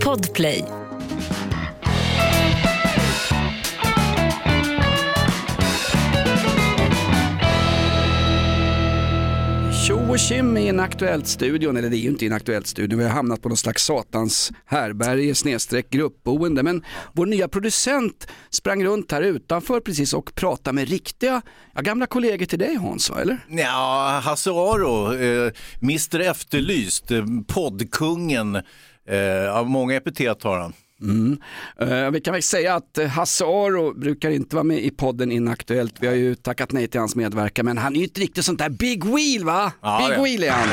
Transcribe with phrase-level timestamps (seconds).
[0.00, 0.85] Podplay.
[10.16, 13.48] Och Kim i Inaktuellt-studion, eller det är ju inte i Inaktuellt-studion, vi har hamnat på
[13.48, 16.62] någon slags satans härberge snedstreck gruppboende.
[16.62, 21.42] Men vår nya producent sprang runt här utanför precis och pratade med riktiga,
[21.74, 23.38] ja, gamla kollegor till dig Hans, va, eller?
[23.48, 25.52] Ja, Hasse Aro, eh,
[25.82, 28.56] Mr Efterlyst, eh, poddkungen,
[29.08, 30.72] eh, många epitet har han.
[31.02, 31.38] Mm.
[31.82, 35.32] Uh, vi kan väl säga att uh, Hasse Aro brukar inte vara med i podden
[35.32, 35.94] Inaktuellt.
[36.00, 38.58] Vi har ju tackat nej till hans medverkan men han är ju inte riktigt sånt
[38.58, 39.72] där big wheel va?
[39.82, 40.22] Ja, big ja.
[40.22, 40.68] wheel är han.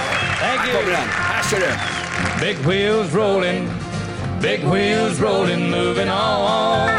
[0.58, 2.46] Kommer den, här ser du.
[2.46, 3.68] Big wheels rolling,
[4.42, 6.90] big wheels rolling, moving on.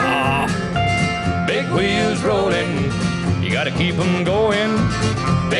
[1.46, 2.90] Big wheels rolling,
[3.42, 4.78] you gotta keep 'em going.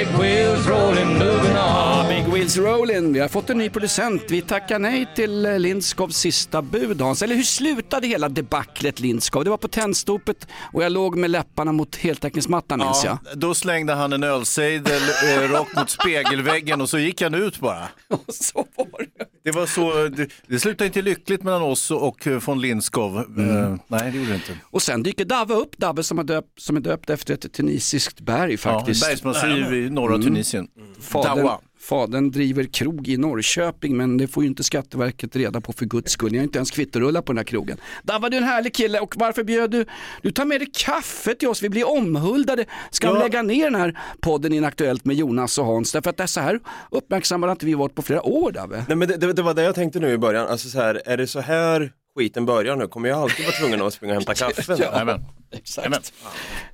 [0.05, 2.09] Big wheels rolling, moving on.
[2.09, 4.23] Big Wheels Rollin', vi har fått en ny producent.
[4.29, 7.23] Vi tackar nej till eh, Lindskovs sista bud Hans.
[7.23, 9.45] Eller hur slutade hela debaclet Lindskov?
[9.45, 13.19] Det var på tändstopet och jag låg med läpparna mot heltäckningsmattan minns jag.
[13.25, 17.61] Ja, då slängde han en ölsejdel eh, rakt mot spegelväggen och så gick han ut
[17.61, 17.89] bara.
[18.29, 19.25] Så var det.
[19.45, 23.17] Det var så, det, det slutade inte lyckligt mellan oss och eh, von Lindskov.
[23.19, 24.59] Eh, nej, det gjorde det inte.
[24.71, 28.21] Och sen dyker Dave upp, Dave som är, döpt, som är döpt efter ett tunisiskt
[28.21, 29.07] berg Ja, faktiskt.
[29.07, 30.69] bergsmassiv i norra Tunisien.
[31.01, 31.61] Fadern, Dawa.
[31.81, 36.13] fadern driver krog i Norrköping men det får ju inte Skatteverket reda på för guds
[36.13, 36.33] skull.
[36.35, 37.77] Jag har inte ens kvittorullar på den här krogen.
[38.03, 39.85] Dava du är en härlig kille och varför bjöd du?
[40.23, 42.65] Du tar med dig kaffe till oss, vi blir omhuldade.
[42.91, 43.23] Ska vi Ja.
[43.23, 45.93] lägga ner den här podden Inaktuellt med Jonas och Hans?
[45.93, 48.85] Därför att det är så här uppmärksammade inte vi varit på flera år Dave.
[48.89, 51.03] Nej men det, det, det var det jag tänkte nu i början, alltså så här,
[51.07, 52.87] är det så här skiten börjar nu?
[52.87, 54.77] Kommer jag alltid vara tvungen att springa och hämta kaffe?
[54.79, 55.19] Ja.
[55.77, 56.01] Jajamän.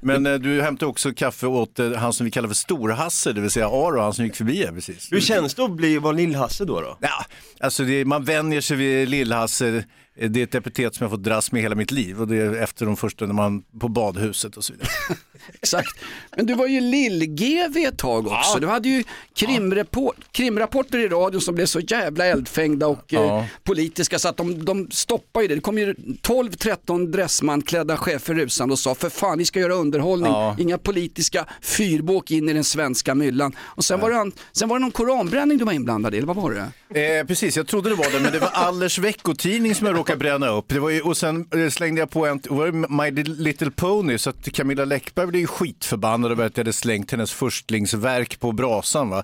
[0.02, 0.22] Jajamän.
[0.22, 3.40] Men eh, du hämtade också kaffe åt eh, han som vi kallar för Storhasse, det
[3.40, 5.08] vill säga Aro, han som gick förbi här precis.
[5.12, 6.80] Hur känns det att bli, vara Lill-Hasse då?
[6.80, 6.98] då?
[7.00, 7.24] Ja,
[7.60, 9.84] alltså det, man vänjer sig vid Lill-Hasse.
[10.28, 12.54] Det är ett epitet som jag fått dras med hela mitt liv och det är
[12.54, 14.88] efter de första när man på badhuset och så vidare.
[15.54, 15.88] Exakt.
[16.36, 18.58] Men du var ju lill-GV ett tag också.
[18.58, 19.04] Du hade ju
[19.36, 23.38] krimreport, krimrapporter i radion som blev så jävla eldfängda och Ja.
[23.38, 25.54] eh, politiska så att de, de stoppade ju det.
[25.54, 30.32] Det kom ju 12-13 dressmanklädda chefer rusande och sa för fan vi ska göra underhållning,
[30.32, 30.56] Ja.
[30.58, 33.56] inga politiska fyrbåk in i den svenska myllan.
[33.60, 36.26] Och sen var, det, an- sen var det någon koranbränning du var inblandad i, eller
[36.26, 36.50] vad var
[36.90, 37.20] det?
[37.20, 40.18] Eh, precis, jag trodde det var det, men det var Allers veckotidning som jag råkade
[40.18, 40.64] bränna upp.
[40.68, 42.72] Det var ju, och sen eh, slängde jag på en, var det
[43.14, 47.10] My Little Pony, så att Camilla Läckberg blev ju skitförbannad över att jag hade slängt
[47.10, 49.10] hennes förstlingsverk på brasan.
[49.10, 49.22] Va?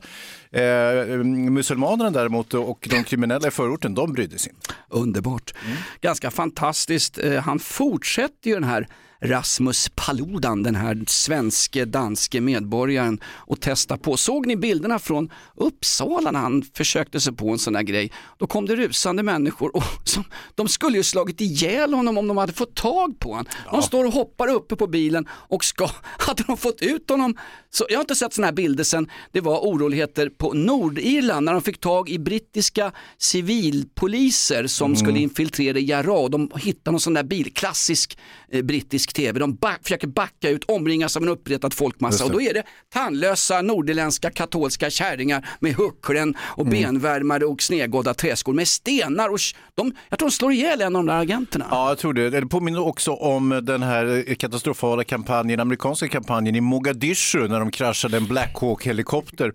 [0.51, 4.75] Eh, muselmanerna däremot och de kriminella i förorten, de brydde sig inte.
[4.89, 5.55] Underbart.
[6.01, 7.19] Ganska fantastiskt.
[7.19, 8.89] Eh, Han fortsätter ju den här
[9.21, 14.17] Rasmus Paludan, den här svenske danske medborgaren och testa på.
[14.17, 18.13] Såg ni bilderna från Uppsala när han försökte sig på en sån här grej?
[18.39, 22.37] Då kom det rusande människor och som, de skulle ju slagit ihjäl honom om de
[22.37, 23.47] hade fått tag på honom.
[23.71, 27.37] De står och hoppar uppe på bilen och ska, hade de fått ut honom,
[27.71, 31.53] så, jag har inte sett såna här bilder sen det var oroligheter på Nordirland när
[31.53, 36.31] de fick tag i brittiska civilpoliser som skulle infiltrera Jarrah.
[36.31, 38.19] De hittade någon sån där bil, klassisk
[38.53, 39.39] eh, brittisk tv.
[39.39, 42.63] De back, försöker backa ut, omringas av en uppretad folkmassa och då är det
[42.93, 49.39] tandlösa nordirländska katolska kärringar med hucklen och benvärmare och snedgådda träskor med stenar och
[49.75, 51.67] de, jag tror de slår ihjäl en av de där agenterna.
[51.71, 52.31] Ja, jag tror det.
[52.31, 58.17] Det påminner också om den här katastrofala kampanjen, amerikanska kampanjen i Mogadishu när de kraschade
[58.17, 59.53] en Black Hawk-helikopter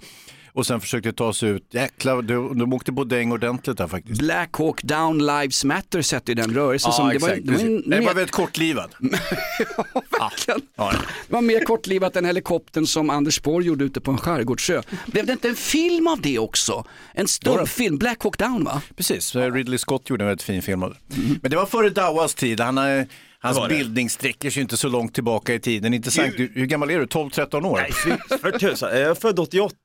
[0.53, 1.67] och sen försökte ta sig ut.
[1.71, 4.19] Jäklar, de, de åkte bodäng ordentligt där faktiskt.
[4.21, 7.47] Black Hawk Down Lives Matter sätter ju den rörelsen som, Ja, det var, exakt.
[7.47, 7.81] det var, en.
[7.81, 8.91] Den var mer- väldigt kortlivad.
[10.19, 10.61] verkligen.
[10.75, 10.91] Ja.
[11.27, 14.81] Det var mer kortlivat än helikoptern som Anders Borg gjorde ute på en skärgårdsö.
[15.05, 16.85] Blev det inte en film av det också?
[17.13, 18.81] En stubbfilm, Black Hawk Down va?
[18.95, 21.15] Precis, Ridley Scott gjorde en väldigt fin film av det.
[21.21, 21.39] Mm.
[21.41, 22.59] Men det var före Dawas tid.
[22.59, 23.03] Han, eh,
[23.39, 23.67] hans det.
[23.67, 25.93] bildning sträcker sig inte så långt tillbaka i tiden.
[25.93, 26.33] Intressant.
[26.37, 27.05] Du, hur gammal är du?
[27.05, 27.77] 12-13 år?
[27.77, 28.89] Nej, för tusan.
[28.89, 29.75] Jag är född 88.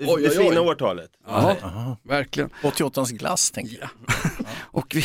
[0.00, 0.68] Oj, oj, det fina oj.
[0.68, 1.10] årtalet.
[1.26, 2.50] Ja, verkligen.
[2.62, 3.88] 88ans glass, tänker jag.
[4.56, 5.04] Och vi,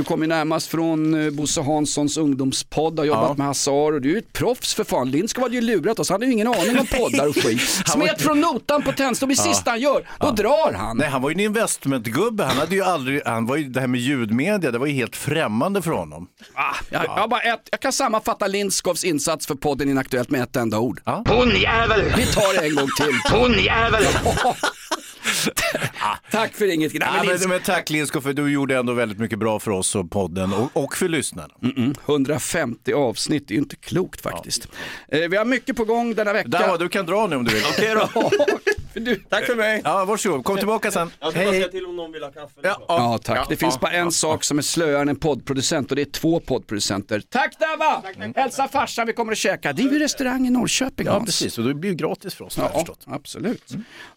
[0.00, 3.34] du kommer närmast från eh, Bosse Hanssons ungdomspodd, har jobbat Ja.
[3.38, 5.10] med Hasse Aro och du är ju ett proffs för fan.
[5.10, 7.60] Lindskog hade ju lurat oss, han hade ju ingen aning om poddar och skit.
[7.86, 10.96] Smet från notan på Tensta, det sista han gör, då drar han.
[10.96, 12.44] Nej, han var ju en investmentgubbe.
[12.44, 15.16] Han hade ju aldrig, han var ju, det här med ljudmedia, det var ju helt
[15.16, 16.26] främmande för honom.
[16.54, 20.42] Ah, jag, jag, har bara ett, jag kan sammanfatta Lindskovs insats för podden Inaktuellt med
[20.42, 21.00] ett enda ord.
[21.04, 22.02] Honnjävel!
[22.16, 23.38] Vi tar det en gång till.
[23.38, 24.04] Honnjävel!
[26.30, 26.92] Tack för inget.
[26.94, 29.70] Nej, men men, Lindskov- men tack Lindskog, för du gjorde ändå väldigt mycket bra för
[29.70, 31.54] oss och podden och, och för lyssnarna.
[31.62, 34.68] Mm, 150 avsnitt, det är ju inte klokt faktiskt.
[35.08, 36.48] Eh, vi har mycket på gång denna vecka.
[36.48, 37.64] Dawa, du kan dra nu om du vill.
[37.70, 38.30] Okej då.
[39.28, 39.80] Tack för mig.
[39.84, 41.10] Ja, varsågod, kom tillbaka sen.
[41.20, 42.60] Jag ska bara säga till om någon vill ha kaffe.
[42.62, 45.96] Ja, Ja tack, det finns bara en sak som är slöare än en poddproducent och
[45.96, 47.22] det är två poddproducenter.
[47.28, 48.02] Tack Dabba!
[48.36, 49.72] Hälsa farsan, vi kommer att käka.
[49.72, 51.24] Det är ju restaurang i Norrköping ja, Hans.
[51.26, 51.58] precis.
[51.58, 53.00] Och det blir ju gratis för oss, har Ja, förstått.
[53.06, 53.64] absolut.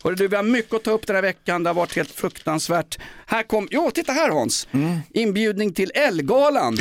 [0.04, 1.64] Hörru du, vi har mycket att ta upp den här veckan.
[1.64, 2.98] Det har varit helt fruktansvärt.
[3.26, 4.68] Här kom, jo titta här Hans,
[5.14, 6.78] inbjudning till Elgalan.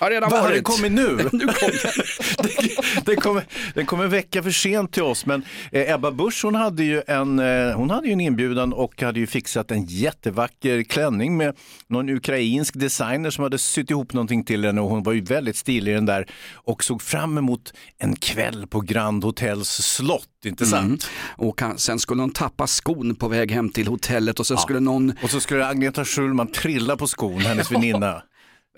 [0.00, 0.54] Har redan Vad har varit.
[0.56, 1.16] den kommit nu?
[1.32, 2.54] nu kom den.
[3.04, 3.40] den, kom,
[3.74, 7.02] den kom en vecka för sent till oss, men eh, Ebba Busch hon hade, ju
[7.06, 11.56] en, eh, hon hade ju en inbjudan och hade ju fixat en jättevacker klänning med
[11.88, 15.56] någon ukrainsk designer som hade sytt ihop någonting till henne och hon var ju väldigt
[15.56, 21.10] stilig den där och såg fram emot en kväll på Grand Hotels slott, inte sant?
[21.36, 24.80] Och kan, sen skulle hon tappa skon på väg hem till hotellet och sen skulle
[24.80, 28.22] någon, Och så skulle Agneta Schulman trilla på skon, hennes väninna.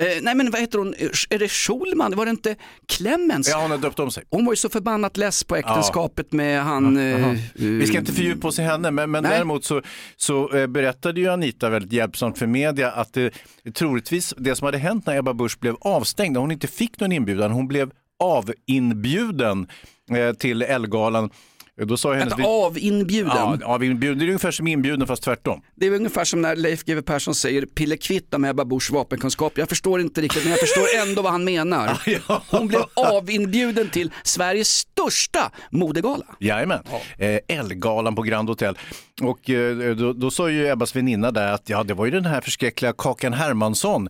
[0.01, 0.95] Eh, nej men vad heter hon,
[1.31, 2.57] är det Schulman, var det inte
[2.89, 3.49] Clemens?
[3.49, 4.25] Ja, hon har döpt om sig.
[4.31, 6.97] Hon var ju så förbannat less på äktenskapet med han...
[6.97, 9.33] eh, Vi ska inte fördjupa oss i henne, men, men Nej.
[9.33, 9.83] däremot så,
[10.17, 13.35] så eh, berättade ju Anita väldigt hjälpsamt för media att det,
[13.75, 17.51] troligtvis det som hade hänt när Ebba Busch blev avstängd, hon inte fick någon inbjudan,
[17.51, 17.91] hon blev
[18.21, 19.69] avinbjuden
[20.11, 21.31] eh, till Elgalan.
[21.85, 22.33] Då sa hennes...
[22.33, 23.33] Vänta, avinbjuden.
[23.35, 24.19] Ja, avinbjuden.
[24.19, 25.63] Det är ungefär som inbjuden fast tvärtom.
[25.75, 29.59] Det är ungefär som när Leif GW Persson säger pille kvitt om Ebba Buschs vapenkunskap.
[29.59, 32.03] Jag förstår inte riktigt men jag förstår ändå vad han menar.
[32.29, 32.43] Ja.
[32.51, 36.25] Hon blev avinbjuden till Sveriges största modegala.
[36.41, 36.83] Jajamän,
[37.19, 38.79] eh, Elgalan på Grand Hotel.
[39.23, 42.27] Och eh, då, då sa ju Ebbas väninna där att ja, det var ju den
[42.27, 44.09] här förskräckliga Kakan Hermansson,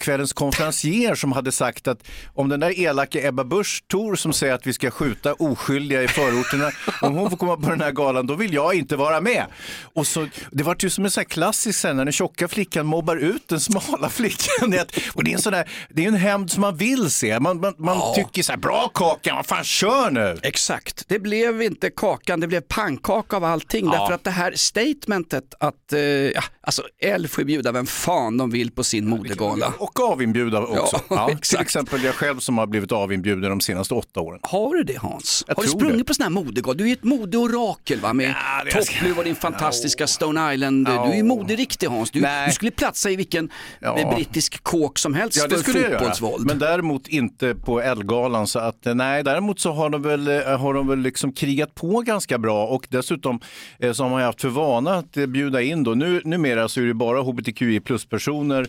[0.00, 4.54] kvällens konferencier som hade sagt att om den där elaka Ebba Busch Thor som säger
[4.54, 6.70] att vi ska skjuta oskyldiga i förorterna,
[7.02, 9.46] om hon får komma på den här galan då vill jag inte vara med.
[9.94, 12.86] Och så, det var ju som en sån här klassisk scen när den tjocka flickan
[12.86, 14.74] mobbar ut den smala flickan.
[15.14, 17.40] Och det är en sån där, det är en hämnd som man vill se.
[17.40, 20.38] Man, man, man tycker så här, bra Kakan, vad fan kör nu!
[20.42, 23.90] Exakt, det blev inte kakan, det blev pannkaka av allting.
[23.90, 28.36] Därför att det här statementet att, eh, ja, alltså L får ju bjuda vem fan
[28.36, 29.72] de vill på sin modegala.
[29.78, 31.00] Och avinbjuda också.
[31.10, 34.40] Ja, Ja, till exempel jag själv som har blivit avinbjuden de senaste åtta åren.
[34.42, 35.44] Har du det Hans?
[35.48, 36.04] Jag har du sprungit det.
[36.04, 36.76] på sådana här modegal?
[36.76, 38.12] Du är ju ett modeorakel va?
[38.12, 38.34] Med
[38.64, 40.88] Ja, toppluv och din fantastiska Stone Island.
[40.88, 41.04] Ja.
[41.06, 42.10] Du är ju moderiktig Hans.
[42.10, 44.12] Du, du skulle platsa i vilken Ja.
[44.16, 45.98] brittisk kåk som helst Ja, det för skulle jag göra.
[45.98, 46.46] fotbollsvåld.
[46.46, 48.46] Men däremot inte på Elgalan.
[48.46, 51.74] Så att, eh, nej, däremot så har de väl, eh, har de väl liksom krigat
[51.74, 53.40] på ganska bra och dessutom
[53.78, 55.94] eh, så har man ju haft för vana att bjuda in då.
[55.94, 58.66] Nu, numera så är det bara hbtqi plus-personer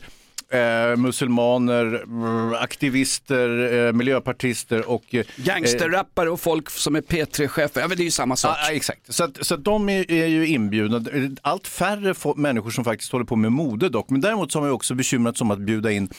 [0.54, 5.16] Eh, muselmaner, mm, aktivister, eh, miljöpartister och...
[5.16, 8.57] Eh, Gangsterrappare och folk som är P3-chefer, ja, men det är ju samma sak.
[8.62, 9.13] Ja, exakt.
[9.13, 11.06] Så, att, så att de är, är ju inbjudna.
[11.42, 14.10] Allt färre människor som faktiskt håller på med mode dock.
[14.10, 16.10] Men däremot så har man ju också bekymrat sig om att bjuda in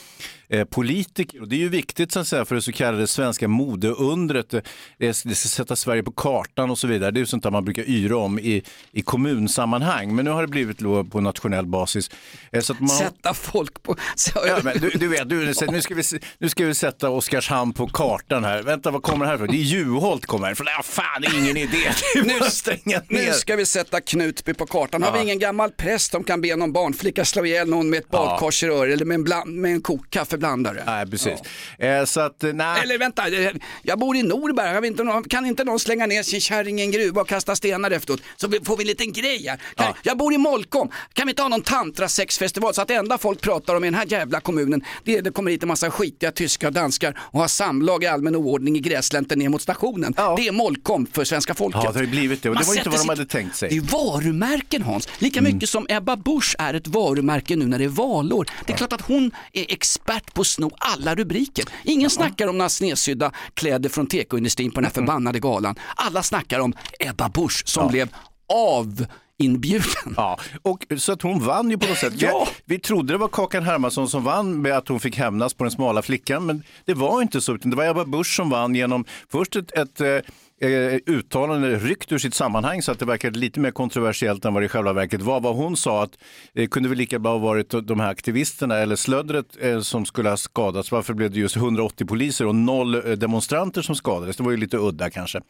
[0.70, 1.40] politiker.
[1.42, 4.50] Och det är ju viktigt så att säga, för det så kallade svenska modeundret.
[4.50, 4.62] Det,
[4.98, 7.10] det ska sätta Sverige på kartan och så vidare.
[7.10, 8.62] Det är ju sånt där man brukar yra om i,
[8.92, 10.14] i kommunsammanhang.
[10.14, 10.78] Men nu har det blivit
[11.10, 12.10] på nationell basis.
[12.52, 13.96] Eh, så att man, Sätta folk på...
[14.46, 15.36] Ja, men du, du vet, du,
[15.70, 16.02] nu, ska vi,
[16.38, 18.62] nu ska vi sätta Oskarshamn på kartan här.
[18.62, 19.48] Vänta, vad kommer det här ifrån?
[19.48, 20.66] Det är Juholt kommer härifrån.
[20.76, 21.88] Ja, fan, det är ingen idé.
[22.40, 23.32] Att stänga Nu ner.
[23.32, 25.02] ska vi sätta Knutby på kartan.
[25.02, 25.16] Har Ja.
[25.16, 28.62] vi ingen gammal präst som kan be någon barnflicka slå ihjäl någon med ett badkars
[28.62, 30.82] i rör eller med en, bland, med en kok, kaffeblandare?
[30.87, 31.41] Nej, precis.
[31.79, 32.82] Eh, så att, eh, nej.
[32.82, 33.50] Eller vänta, eh,
[33.82, 36.91] jag bor i Norberg, inte någon, kan inte någon slänga ner sin kärring i en
[36.91, 38.20] gruva och kasta stenar efteråt?
[38.37, 39.56] Så får vi en liten grej här.
[39.56, 39.94] Kan, Ja.
[40.02, 43.41] Jag bor i Molkom, kan vi inte ha någon tantra-sexfestival så att det enda folk
[43.41, 46.30] pratar om i den här jävla kommunen det är det kommer hit en massa skitiga
[46.33, 50.14] tyskar och danskar och har samlag i allmän oordning i gräslänten ner mot stationen.
[50.16, 50.35] Ja.
[50.38, 51.80] Det är Molkom för svenska folket.
[51.85, 53.68] Ja, det har blivit det och det Man var inte vad de hade tänkt sig.
[53.68, 55.52] Det är varumärken Hans, lika Mm.
[55.54, 58.47] mycket som Ebba Busch är ett varumärke nu när det är valår.
[58.66, 61.64] Det är klart att hon är expert på att sno alla rubriker.
[61.85, 65.75] Ingen snackar om några snedsydda kläder från tekoindustrin på den här förbannade galan.
[65.97, 68.09] Alla snackar om Ebba Busch som blev
[69.38, 70.14] avinbjuden.
[70.16, 72.12] Ja, och så att hon vann ju på något sätt.
[72.19, 72.49] Ja.
[72.64, 75.64] Vi, vi trodde det var Kakan Hermansson som vann med att hon fick hämnas på
[75.64, 77.54] den smala flickan, men det var inte så.
[77.54, 80.19] utan Det var Ebba Busch som vann genom först ett, ett eh,
[81.06, 84.66] uttalande ryckt ur sitt sammanhang så att det verkade lite mer kontroversiellt än vad det
[84.66, 85.40] i själva verket var.
[85.40, 86.18] Vad hon sa att
[86.52, 90.28] det kunde väl lika bra ha varit de här aktivisterna eller slöddret eh, som skulle
[90.28, 90.92] ha skadats.
[90.92, 94.37] Varför blev det just 180 poliser och noll eh, demonstranter som skadades?
[94.37, 95.40] Det var ju lite udda kanske.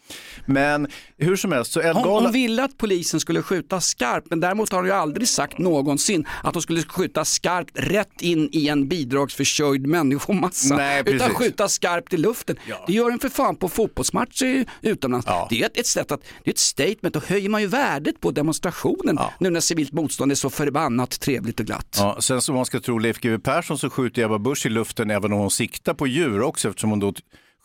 [0.47, 2.21] Men hur som helst så Hon, Elgala...
[2.21, 6.27] hon ville att polisen skulle skjuta skarpt men däremot har hon ju aldrig sagt någonsin
[6.43, 10.77] att hon skulle skjuta skarpt rätt in i en bidragsförsörjd människomassa.
[10.77, 12.57] Nej, utan skjuta skarpt i luften.
[12.87, 15.27] Det gör en för fan på fotbollsmatcher utomlands.
[15.27, 15.47] Ja.
[15.51, 18.21] Det är ett, ett sätt att, det är ett statement, då höjer man ju värdet
[18.21, 19.33] på demonstrationen Ja.
[19.41, 21.97] nu när civilt motstånd är så förbannat trevligt och glatt.
[21.99, 24.69] Ja, sen så om man ska tro Leif GW Persson så skjuter Ebba Busch i
[24.69, 27.13] luften även om hon siktar på djur också eftersom hon då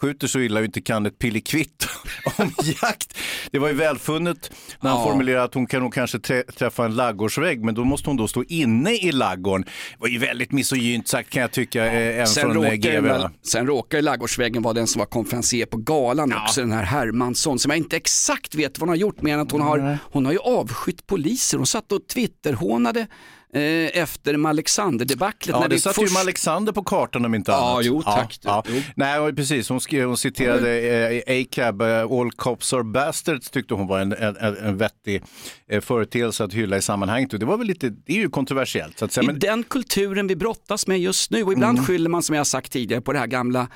[0.02, 1.88] skjuter så illa och inte kan ett pillekvitt
[2.38, 2.52] om
[2.82, 3.18] jakt.
[3.52, 4.52] Det var ju välfunnet
[4.82, 5.06] när han Ja.
[5.06, 8.28] formulerade att hon kan nog kanske trä- träffa en laggårdsvägg, men då måste hon då
[8.28, 9.62] stå inne i laggården.
[9.64, 13.32] Det var ju väldigt misogynt sagt kan jag tycka, eh, även Sen från eh, va?
[13.48, 17.60] sen råkar ju Ladugårdsväggen vara den som var konferencier på galan också, den här Hermansson,
[17.60, 20.26] som jag inte exakt vet vad hon har gjort mer än att hon har, hon
[20.26, 21.58] har ju avskytt poliser.
[21.58, 23.08] Hon satt och twitterhånade
[23.54, 23.62] eh,
[24.02, 25.54] efter Alexander-debaclet.
[25.56, 27.86] Ja, när det vi satt först- ju med Alexander på kartan om inte Ja, annat.
[27.86, 28.40] jo, tack.
[28.44, 28.82] Ja, Jo.
[28.96, 29.70] Nej, precis.
[29.70, 34.14] Hon, skrev, hon citerade eh, A-cab, eh, All cops are bastards, tyckte hon var en,
[34.14, 35.24] en, en vettig
[35.72, 37.34] eh, företeelse att hylla i sammanhanget.
[37.34, 39.00] Och det var väl lite, det är ju kontroversiellt.
[39.00, 39.24] Så att säga.
[39.24, 41.86] I Men, den kulturen vi brottas med just nu och ibland Mm.
[41.88, 43.68] skyller man som jag sagt tidigare på det här gamla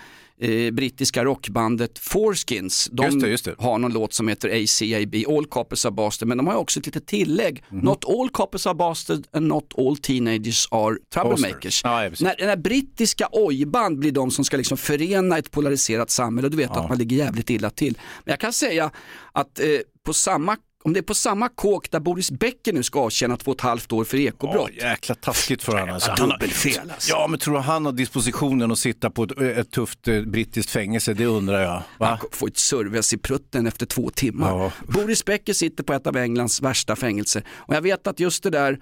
[0.41, 2.89] eh, brittiska rockbandet Foreskins.
[2.91, 3.55] De Just det, just det.
[3.57, 6.85] har någon låt som heter ACAB, All Coppers Are Bastard, men de har också ett
[6.85, 7.63] litet tillägg.
[7.69, 7.79] Mhm.
[7.79, 11.81] Not all coppers are bastard and not all teenagers are troublemakers.
[11.83, 12.25] Ja, ja, precis.
[12.25, 16.71] när, när brittiska ojband blir de som ska liksom förena ett polariserat samhälle, du vet
[16.71, 17.97] att man ligger jävligt illa till.
[18.25, 18.91] Men jag kan säga
[19.31, 19.65] att eh,
[20.05, 23.51] på samma om det är på samma kåk där Boris Becker nu ska avtjäna två
[23.51, 24.69] och ett halvt år för ekobrott.
[24.77, 25.95] Ja, jäkla taskigt för honom.
[25.95, 26.13] Alltså.
[26.17, 27.09] Dubbelfel, alltså.
[27.11, 30.71] Ja, men tror du han har dispositionen att sitta på ett, ett tufft eh, brittiskt
[30.71, 31.13] fängelse?
[31.13, 31.83] Det undrar jag.
[31.99, 32.05] Va?
[32.07, 34.49] Han får ett service i prutten efter två timmar.
[34.49, 34.71] Ja.
[34.87, 37.43] Boris Becker sitter på ett av Englands värsta fängelser.
[37.51, 38.79] Och jag vet att just det där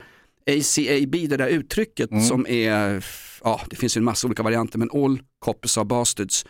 [0.47, 2.23] ACAB, det där uttrycket Mm.
[2.23, 3.05] som är,
[3.43, 6.45] ja det finns ju en massa olika varianter, men all coppers are bastards.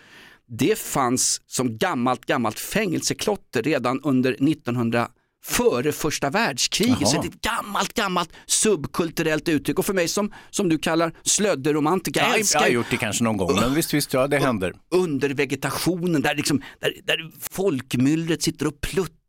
[0.47, 5.07] Det fanns som gammalt, gammalt fängelseklotter redan under 1900
[5.43, 6.97] före första världskriget.
[7.01, 7.09] Jaha.
[7.09, 9.79] Så det är ett gammalt, gammalt subkulturellt uttryck.
[9.79, 13.23] Och för mig som, som du kallar slödderromantiker, jag Ja, jag har gjort det kanske
[13.23, 14.73] någon gång, men visst, visst, ja, det händer.
[14.91, 18.81] under vegetationen där, liksom, där, där folkmyllret sitter och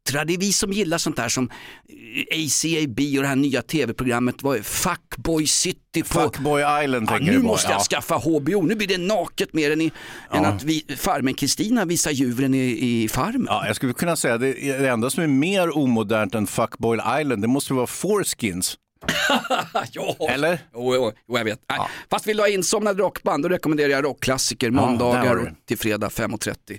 [0.05, 0.25] pluttrar.
[0.25, 4.43] Det är vi som gillar sånt där som eh, ACAB och det här nya tv-programmet
[4.43, 7.85] var Fuckboy City på Fuckboy Island Ja, tänker nu du måste jag Ja.
[7.85, 9.93] skaffa HBO, nu blir det naket mer än, i,
[10.33, 13.47] än att vi, farmen Kristina visar djuren i, i Farmen.
[13.49, 17.43] Ja, jag skulle kunna säga det, det enda som är mer omodernt än Fuckboy Island,
[17.43, 18.77] det måste vara Foreskins.
[19.93, 20.17] ja.
[20.31, 20.59] Eller?
[20.75, 21.61] Jo, jo, jo, jag vet.
[21.69, 21.79] Nej.
[22.11, 25.55] Fast vill du ha insomnade rockband då rekommenderar jag rockklassiker måndagar det.
[25.67, 26.79] till fredag 5.30.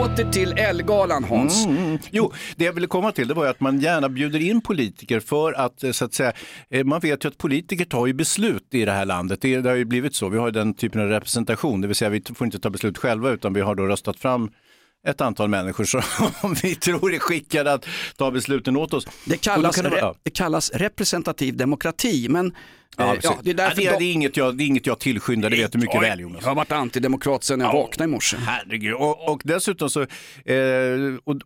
[0.00, 1.66] Åter till Elgalan Hans.
[2.10, 5.20] Jo, det jag ville komma till det var ju att man gärna bjuder in politiker
[5.20, 6.32] för att, eh, så att säga,
[6.70, 9.40] eh, man vet ju att politiker tar ju beslut i det här landet.
[9.42, 10.28] Det, det har ju blivit så.
[10.28, 12.98] Vi har ju den typen av representation, det vill säga vi får inte ta beslut
[12.98, 14.50] själva utan vi har då röstat fram
[15.06, 16.02] ett antal människor som
[16.62, 17.86] vi tror är skickade att
[18.16, 19.06] ta besluten åt oss.
[19.24, 22.54] Det kallas, vara- det kallas representativ demokrati, men
[22.96, 24.86] Ja, eh, ja, det är därför ja, det, det, är inget jag, det är inget
[24.86, 26.38] jag tillskyndar, det vet du mycket väl Jonas.
[26.42, 28.36] Jag har varit antidemokrat sedan jag vaknade i morse.
[28.36, 28.94] Herregud.
[28.94, 30.06] Och, och dessutom så, eh,
[31.24, 31.36] och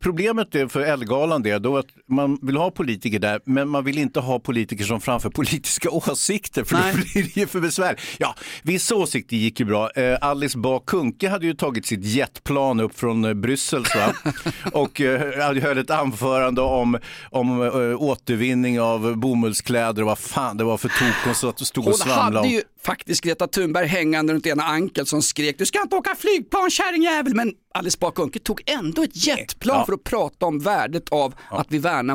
[0.00, 3.98] problemet är för Elgalan det då att man vill ha politiker där, men man vill
[3.98, 6.92] inte ha politiker som framför politiska åsikter, för Nej.
[6.92, 8.00] då blir det ju för besvär.
[8.18, 9.90] Ja, vissa åsikter gick ju bra.
[9.90, 13.84] Eh, Alice Bah Kuhnke hade ju tagit sitt jetplan upp från eh, Bryssel
[14.72, 16.98] och eh, hade- höll ett anförande om,
[17.30, 21.66] om eh, återvinning av bomullskläder och vad fan det var för tok hon satt och
[21.66, 22.48] stod och Hon svamlade hade om.
[22.48, 26.70] ju faktiskt Greta Thunberg hängande runt ena ankel som skrek du ska inte åka flygplan
[26.70, 28.12] kärringjävel men Alice Bah
[28.44, 29.86] tog ändå ett jetplan Ja.
[29.86, 32.14] för att prata om värdet av att vi värnar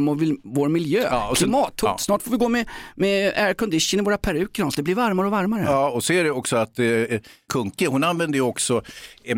[0.56, 1.08] vår, miljö.
[1.12, 1.98] Ja, och sen- Klimathot, ja.
[2.00, 4.76] snart får vi gå med, med aircondition i våra peruker Hans.
[4.76, 5.64] det blir varmare och varmare.
[5.64, 6.86] Ja, och så är det också att eh,
[7.54, 8.82] Kunke, hon använde ju också
[9.24, 9.38] eh,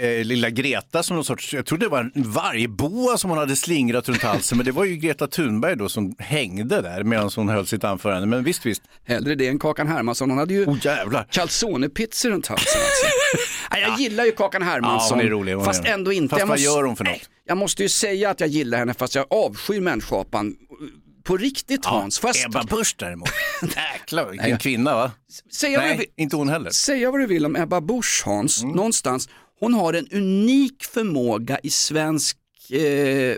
[0.00, 3.38] eh, eh, lilla Greta som någon sorts, jag trodde det var en vargboa som hon
[3.38, 7.30] hade slingrat runt halsen, men det var ju Greta Thunberg då som hängde där medan
[7.36, 8.26] hon höll sitt anförande.
[8.26, 8.82] Men visst, visst.
[9.04, 11.26] Hellre det än Kakan Hermansson, hon hade ju Oh jävlar.
[11.30, 12.80] calzonepizzor runt halsen.
[12.80, 13.06] Alltså.
[13.70, 16.30] Nej, jag gillar ju Kakan Hermansson, Ja, rolig, fast ändå inte.
[16.30, 17.12] Fast jag vad måste, gör hon för något?
[17.12, 20.54] Nej, Jag måste ju säga att jag gillar henne fast jag avskyr människoapan.
[21.24, 23.28] På riktigt Hans, får jag Ebba Busch däremot.
[23.62, 24.58] Jäklar, vilken Nej.
[24.58, 25.12] kvinna va?
[25.52, 26.70] säga, Nej, vill, inte hon heller.
[26.70, 28.76] säga vad du vill om Ebba Busch Hans, Mm.
[28.76, 29.28] någonstans,
[29.60, 32.36] hon har en unik förmåga i svensk
[32.70, 33.36] eh,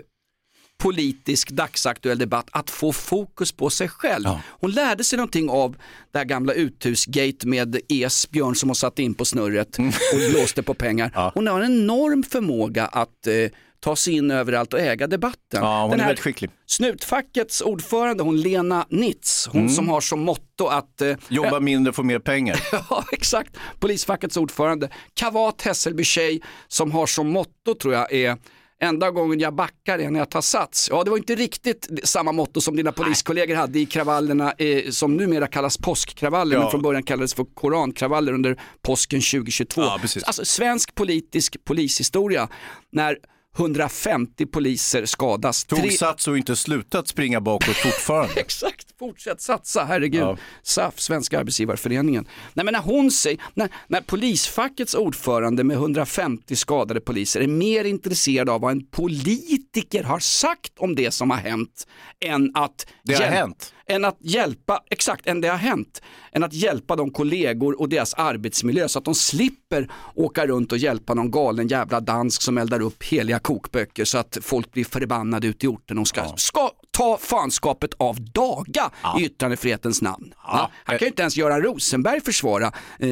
[0.77, 4.23] politisk dagsaktuell debatt att få fokus på sig själv.
[4.25, 4.41] Ja.
[4.49, 5.75] Hon lärde sig någonting av
[6.11, 9.83] det här gamla uthusgate med Esbjörn som hon satt in på snurret och
[10.31, 11.05] blåste på pengar.
[11.05, 11.13] Mm.
[11.15, 11.31] Ja.
[11.35, 13.33] Hon har en enorm förmåga att eh,
[13.79, 15.63] ta sig in överallt och äga debatten.
[15.63, 16.51] Ja, hon Den är väldigt skicklig.
[16.65, 22.03] Snutfackets ordförande, hon Lena Nitz, hon som har som motto att eh, Jobba mindre, få
[22.03, 22.59] mer pengar.
[22.89, 23.57] Ja, exakt.
[23.79, 24.89] Polisfackets ordförande.
[25.13, 28.37] Kavat Hässelby tjej som har som motto tror jag är
[28.81, 30.87] Enda gången jag backar är när jag tar sats.
[30.91, 35.17] Ja, det var inte riktigt samma motto som dina poliskollegor hade i kravallerna eh, som
[35.17, 36.61] numera kallas påskkravaller, Ja.
[36.61, 39.81] men från början kallades för korankravaller under påsken 2022.
[39.81, 39.99] Ja.
[40.25, 42.49] Alltså svensk politisk polishistoria
[42.91, 43.17] när
[43.57, 45.63] 150 poliser skadas.
[45.65, 48.33] Tog Tre- sats och inte slutat springa bakåt fortfarande.
[48.39, 50.21] Exakt, fortsätt satsa, herregud.
[50.21, 50.37] Ja.
[50.63, 52.27] SAF, Svenska Arbetsgivarföreningen.
[52.53, 57.83] Nej men när hon säger, när, när polisfackets ordförande med 150 skadade poliser är mer
[57.83, 61.87] intresserad av vad en politiker har sagt om det som har hänt
[62.25, 63.73] än att Det har hänt.
[63.87, 66.01] Än att hjälpa, exakt, än det har hänt,
[66.31, 70.77] än att hjälpa de kollegor och deras arbetsmiljö så att de slipper åka runt och
[70.77, 75.47] hjälpa någon galen jävla dansk som eldar upp heliga kokböcker så att folk blir förbannade
[75.47, 80.33] ute i orten och ska, ska ta fanskapet av daga i yttrandefrihetens namn.
[80.47, 80.71] Va?
[80.83, 82.65] Han kan ju inte ens Göran Rosenberg försvara.
[82.99, 83.09] Eh,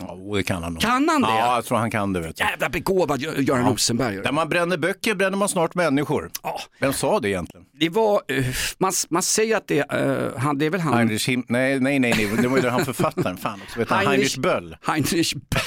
[0.00, 0.82] Ja, det kan han nog.
[0.82, 1.28] Kan han det?
[1.28, 2.20] Ja, jag tror han kan det.
[2.20, 2.44] Vet du.
[2.44, 4.16] jävla begåvad Gö- Göran Rosenberg.
[4.16, 6.30] Där man bränner böcker bränner man snart människor.
[6.42, 6.60] Ja.
[6.80, 7.66] Vem sa det egentligen?
[7.80, 8.44] Det var, eh,
[8.78, 10.94] man, man säger att det, eh, han, det är väl han.
[10.94, 11.44] Heinrich Him...
[11.48, 12.30] Nej, nej, nej, nej.
[12.42, 13.36] det var ju han författaren.
[13.36, 13.78] Fan också.
[13.78, 14.76] Vet han, Heinrich Böll.
[14.86, 15.60] Heinrich Böll.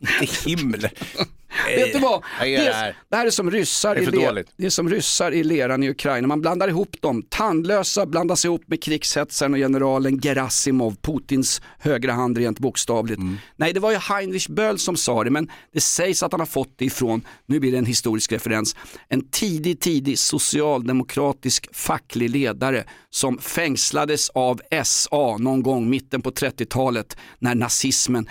[0.00, 0.88] Inte Himmel.
[1.66, 2.22] Vet du vad?
[2.40, 2.96] Det är, här.
[3.08, 5.82] det här är som ryssar Det är i le- det är som ryssar i leran
[5.82, 6.28] i Ukraina.
[6.28, 7.22] Man blandar ihop dem.
[7.28, 13.18] Tandlösa blandas ihop med krigshetsaren och generalen Gerasimov, Putins högra hand rent bokstavligt.
[13.18, 13.36] Mm.
[13.56, 16.46] Nej, det var ju Heinrich Böll som sa det, men det sägs att han har
[16.46, 18.76] fått det ifrån, nu blir det en historisk referens,
[19.08, 27.16] en tidig, tidig socialdemokratisk facklig ledare som fängslades av SA någon gång mitten på 30-talet
[27.38, 28.28] när nazismen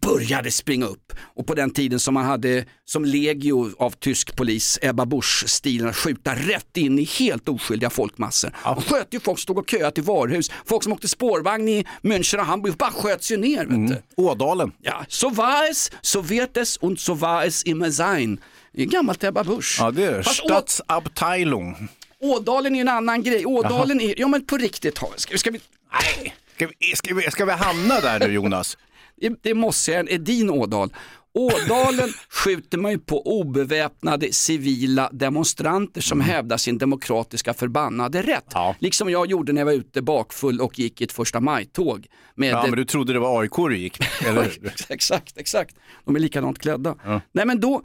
[0.00, 1.12] började springa upp.
[1.18, 5.96] Och på den tiden som man hade som legio av tysk polis, Ebba Busch-stilen, att
[5.96, 8.52] skjuta rätt in i helt oskyldiga folkmassor.
[8.64, 10.50] Och sköt ju folk som stod och köade till varuhus.
[10.64, 13.66] Folk som åkte spårvagn i München och Hamburg bara sköts ju ner.
[13.66, 14.22] Vet du.
[14.22, 14.72] Ådalen.
[14.82, 18.40] Ja, så war es, så wird es und så war es immer sein.
[18.72, 19.76] Det är gammalt Ebba Busch.
[19.80, 20.22] Ja, det är.
[20.22, 21.88] Fast Stadsabteilung.
[22.20, 23.46] Ådalen är en annan grej.
[23.46, 25.60] Ådalen är, ja men på riktigt, ska, ska vi,
[25.92, 26.34] Nej.
[26.56, 28.78] Ska vi, ska, vi, ska vi hamna där nu Jonas?
[29.16, 30.90] Det, det måste jag, är din Ådal.
[31.32, 38.50] Ådalen skjuter man ju på obeväpnade civila demonstranter som hävdar sin demokratiska förbannade rätt.
[38.54, 38.76] Ja.
[38.78, 42.06] Liksom jag gjorde när jag var ute bakfull och gick i ett första maj-tåg.
[42.34, 44.50] Med Ja, men du trodde det var AIK du gick med,
[44.88, 45.76] exakt, exakt.
[46.04, 46.96] De är likadant klädda.
[47.32, 47.82] Nej men då,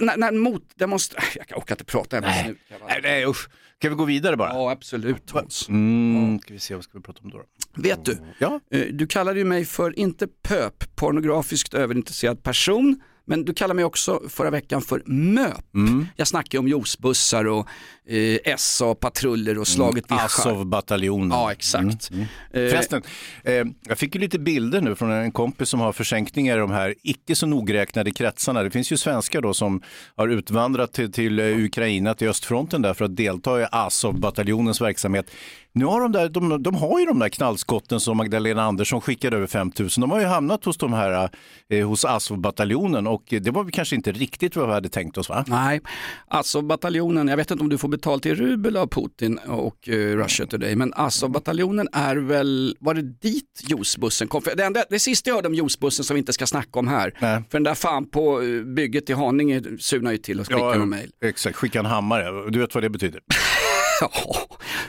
[0.00, 2.22] när, när motdemonstranter, jag orkar inte prata än.
[2.22, 2.54] Nej,
[3.02, 3.48] nej usch.
[3.80, 4.48] Ska vi gå vidare bara?
[4.54, 5.68] Ja absolut Hans.
[5.68, 7.38] Mm, ska vi se, vad ska vi prata om då?
[7.38, 7.82] då?
[7.82, 8.60] Vet du, Ja.
[8.70, 13.84] eh, du kallade ju mig för, inte pöp, pornografiskt överintresserad person, men du kallar mig
[13.84, 15.74] också förra veckan för MÖP.
[15.74, 16.06] Mm.
[16.16, 17.66] Jag snackar ju om juicebussar och
[18.08, 21.30] eh, SA-patruller och slaget vid Char- Azov-bataljonen.
[21.30, 22.10] Ja exakt.
[22.12, 22.18] Eh,
[22.52, 23.02] Förresten,
[23.44, 23.52] eh,
[23.88, 26.94] jag fick ju lite bilder nu från en kompis som har försänkningar i de här
[27.02, 28.62] icke så nogräknade kretsarna.
[28.62, 29.82] Det finns ju svenskar då som
[30.16, 35.30] har utvandrat till, till eh, Ukraina, till östfronten där för att delta i Azov-bataljonens verksamhet.
[35.72, 39.36] Nu har de, där, de, de har ju de där knallskotten som Magdalena Andersson skickade
[39.36, 40.00] över 5000.
[40.00, 41.30] De har ju hamnat hos de här,
[41.68, 45.44] eh, hos Azov-bataljonen och det var kanske inte riktigt vad vi hade tänkt oss va?
[45.46, 45.80] Nej,
[46.28, 50.16] alltså bataljonen, jag vet inte om du får betalt i rubel av Putin och uh,
[50.16, 54.42] Russia Today, men alltså bataljonen är väl, var det dit juicebussen kom?
[54.42, 56.88] För det, enda, det sista jag hörde om juicebussen som vi inte ska snacka om
[56.88, 57.42] här, Nej.
[57.50, 60.88] för den där fan på eh, bygget i Haninge surnar ju till och skickar en
[60.88, 61.10] mail.
[61.24, 61.56] exakt.
[61.56, 62.50] Skicka en hammare.
[62.50, 63.20] Du vet vad det betyder?
[64.00, 64.10] Ja,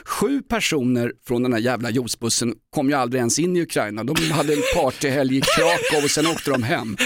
[0.04, 4.04] sju personer från den här jävla juicebussen kom ju aldrig ens in i Ukraina.
[4.04, 6.96] De hade en partyhelg i Krakow och sen åkte de hem.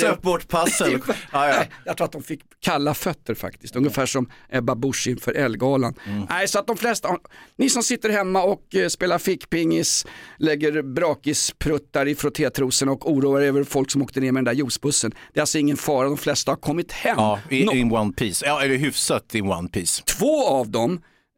[0.00, 1.02] Söp bort passen.
[1.32, 1.64] Ja, ja.
[1.84, 5.94] Jag tror att de fick kalla fötter faktiskt, ungefär som Ebba Busch inför Elgalan.
[6.06, 6.26] Mm.
[6.30, 7.08] Nej, så att de flesta,
[7.56, 10.06] ni som sitter hemma och eh, spelar fickpingis,
[10.38, 14.62] lägger brakispruttar i frottétrosorna och oroar er över folk som åkte ner med den där
[14.62, 15.10] juicebussen.
[15.32, 17.14] Det är alltså ingen fara, de flesta har kommit hem.
[17.18, 18.46] Ja, in, in one piece.
[18.46, 20.02] Ja, eller hyfsat in one piece.
[20.02, 20.91] Två av dem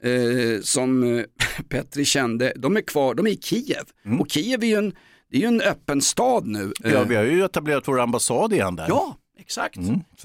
[0.05, 1.25] eh, som eh,
[1.69, 3.85] Petri kände, de är kvar, de är i Kiev.
[4.21, 4.95] Och Kiev är ju en,
[5.31, 6.73] det är ju en öppen stad nu.
[6.85, 6.97] Eh, Mm.
[6.99, 8.87] Ja, vi har ju etablerat vår ambassad igen där.
[8.89, 9.75] Ja, exakt.
[9.75, 9.83] så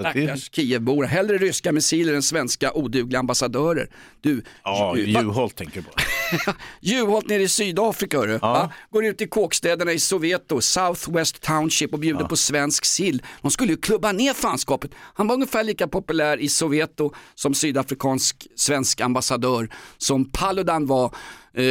[0.07, 1.03] att det- Stackars Kievbor.
[1.03, 3.89] Hellre ryska missiler än svenska odugliga ambassadörer.
[4.21, 5.89] Du, Ja, Juholt tänker på.
[6.81, 8.37] Juholt nere i Sydafrika hörru.
[8.37, 8.73] Va?
[8.89, 13.21] Går ut i kåkstäderna i Soweto, Southwest Township och bjuder på svensk sill.
[13.41, 14.91] De skulle ju klubba ner fanskapet.
[15.13, 21.15] Han var ungefär lika populär i Soweto som sydafrikansk svensk ambassadör som Paludan var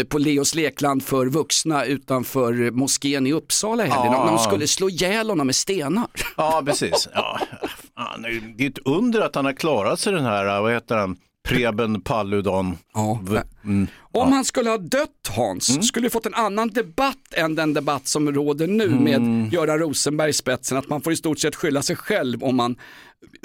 [0.09, 4.13] på Leos lekland för vuxna utanför moskén i Uppsala i helgen.
[4.13, 4.25] Ja.
[4.25, 6.07] När de skulle slå ihjäl honom med stenar.
[6.37, 7.09] Ja, precis.
[7.15, 7.41] Ja.
[8.57, 11.17] Det är ett under att han har klarat sig den här, vad heter han,
[11.49, 12.77] Preben Paludan.
[12.95, 13.21] Ja.
[13.65, 13.87] Mm.
[14.13, 18.07] Om han skulle ha dött Hans, skulle vi fått en annan debatt än den debatt
[18.07, 20.79] som råder nu med Göran Rosenberg i spetsen.
[20.79, 22.77] Att man får i stort sett skylla sig själv om man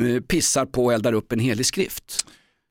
[0.02, 2.26] eh, pissar på och eldar upp en helig skrift.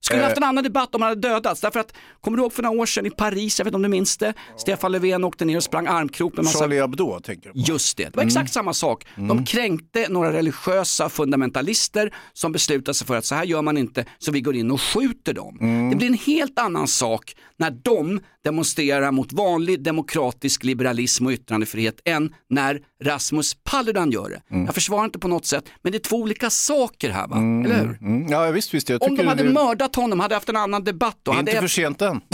[0.04, 1.60] Skulle vi haft en annan debatt om han hade dödats.
[1.60, 3.82] Därför att, kommer du ihåg för några år sedan i Paris, jag vet inte om
[3.82, 7.48] du minns det, Stefan Löfven åkte ner och sprang armkrok med massa Charlie Hebdo tänker
[7.48, 7.72] du på.
[7.72, 9.06] Just det, det var exakt samma sak.
[9.16, 14.04] De kränkte några religiösa fundamentalister som beslutade sig för att så här gör man inte,
[14.18, 15.58] så vi går in och skjuter dem.
[15.90, 22.00] Det blir en helt annan sak när de demonstrerar mot vanlig demokratisk liberalism och yttrandefrihet
[22.04, 24.42] än när Rasmus Paludan gör det.
[24.48, 27.78] Jag försvarar inte på något sätt, men det är två olika saker här va, eller
[27.78, 27.98] hur?
[28.00, 28.32] Mm.
[28.32, 28.90] Ja visst, visst.
[28.90, 29.50] Om de hade det...
[29.50, 31.30] mördat honom, hade haft en annan debatt då.
[31.30, 32.20] Det är Hade inte för sent än.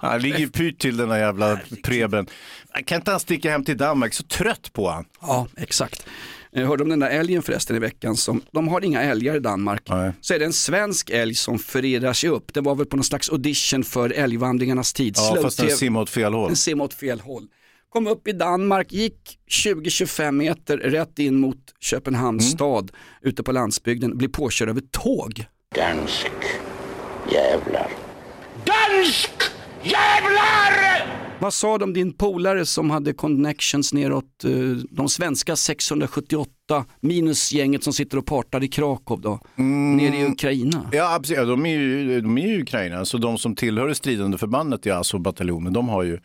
[0.00, 2.26] Han ligger ju pyrt till den där jävla Preben.
[2.84, 4.14] Kan inte han sticka hem till Danmark?
[4.14, 5.04] Så trött på han.
[5.20, 6.06] Ja, exakt.
[6.54, 8.16] Jag hörde om den där älgen förresten i veckan.
[8.16, 9.82] Som, de har inga älgar i Danmark.
[9.88, 10.12] Nej.
[10.20, 12.54] Så är det en svensk älg som förirrar sig upp.
[12.54, 15.14] Det var väl på någon slags audition för älgvandringarnas tid.
[15.16, 15.76] Ja, fast den TV.
[15.78, 16.46] simmar åt fel håll.
[16.48, 17.46] Den simmar åt fel håll.
[17.88, 22.52] Kom upp i Danmark, gick 20-25 meter rätt in mot Köpenhamns Mm.
[22.52, 22.90] stad
[23.22, 25.44] ute på landsbygden, blir påkörd av ett tåg.
[25.74, 26.30] Dansk
[27.32, 27.88] jävlar.
[28.64, 29.30] Dansk
[29.82, 31.06] jävlar!
[31.42, 34.50] Vad sa de din polare som hade connections neråt eh,
[34.90, 36.50] de svenska 678
[37.00, 39.96] minus gänget som sitter och partar i Krakow då, Mm.
[39.96, 40.90] nere i Ukraina?
[40.92, 41.38] Ja, absolut.
[41.38, 44.86] Ja, de är ju, de är ju Ukraina, så de som tillhör det stridande förbandet
[44.86, 46.18] i Azov-bataljonen, de, har ju,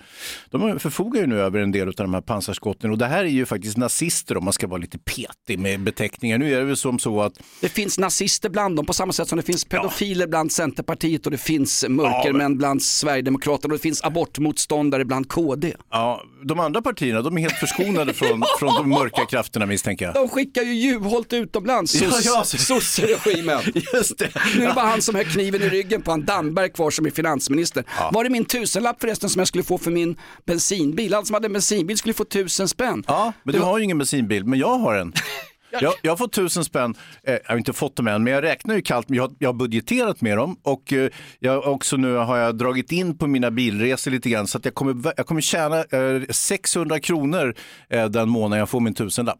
[0.49, 2.91] de förfogar ju nu över en del av de här pansarskotten.
[2.91, 6.38] Och det här är ju faktiskt nazister om man ska vara lite petig med beteckningar.
[6.38, 9.27] Nu är det väl som så att Det finns nazister bland dem på samma sätt
[9.27, 14.03] som det finns pedofiler bland Centerpartiet och det finns mörkermän bland Sverigedemokraterna och det finns
[14.03, 15.74] abortmotståndare bland KD.
[15.91, 20.13] ja, de andra partierna de är helt förskonade från, från de mörka krafterna misstänker jag.
[20.13, 22.43] De skickar ju Juholt utomlands, Ja, sos- ja.
[22.43, 23.60] sosseregimen.
[23.93, 24.30] Just det.
[24.58, 27.06] Nu är det bara han som har kniven i ryggen på han Damberg kvar som
[27.06, 27.84] är finansminister.
[28.12, 30.15] Var det min tusenlapp förresten som jag skulle få för min
[30.46, 31.13] bensinbil?
[31.13, 33.04] Alla som hade en bensinbil skulle få tusen spänn.
[33.08, 35.13] Ja, men du har ju ingen bensinbil, men jag har en.
[35.71, 38.43] Jag, jag har fått tusen spänn, eh, jag har inte fått dem än, men jag
[38.43, 42.38] räknar ju kallt, jag, jag har budgeterat med dem och eh, jag också nu har
[42.38, 45.77] jag dragit in på mina bilresor lite grann så att jag kommer, jag kommer tjäna
[45.77, 47.56] eh, 600 kronor
[47.89, 49.39] eh, den månaden jag får min tusenlapp.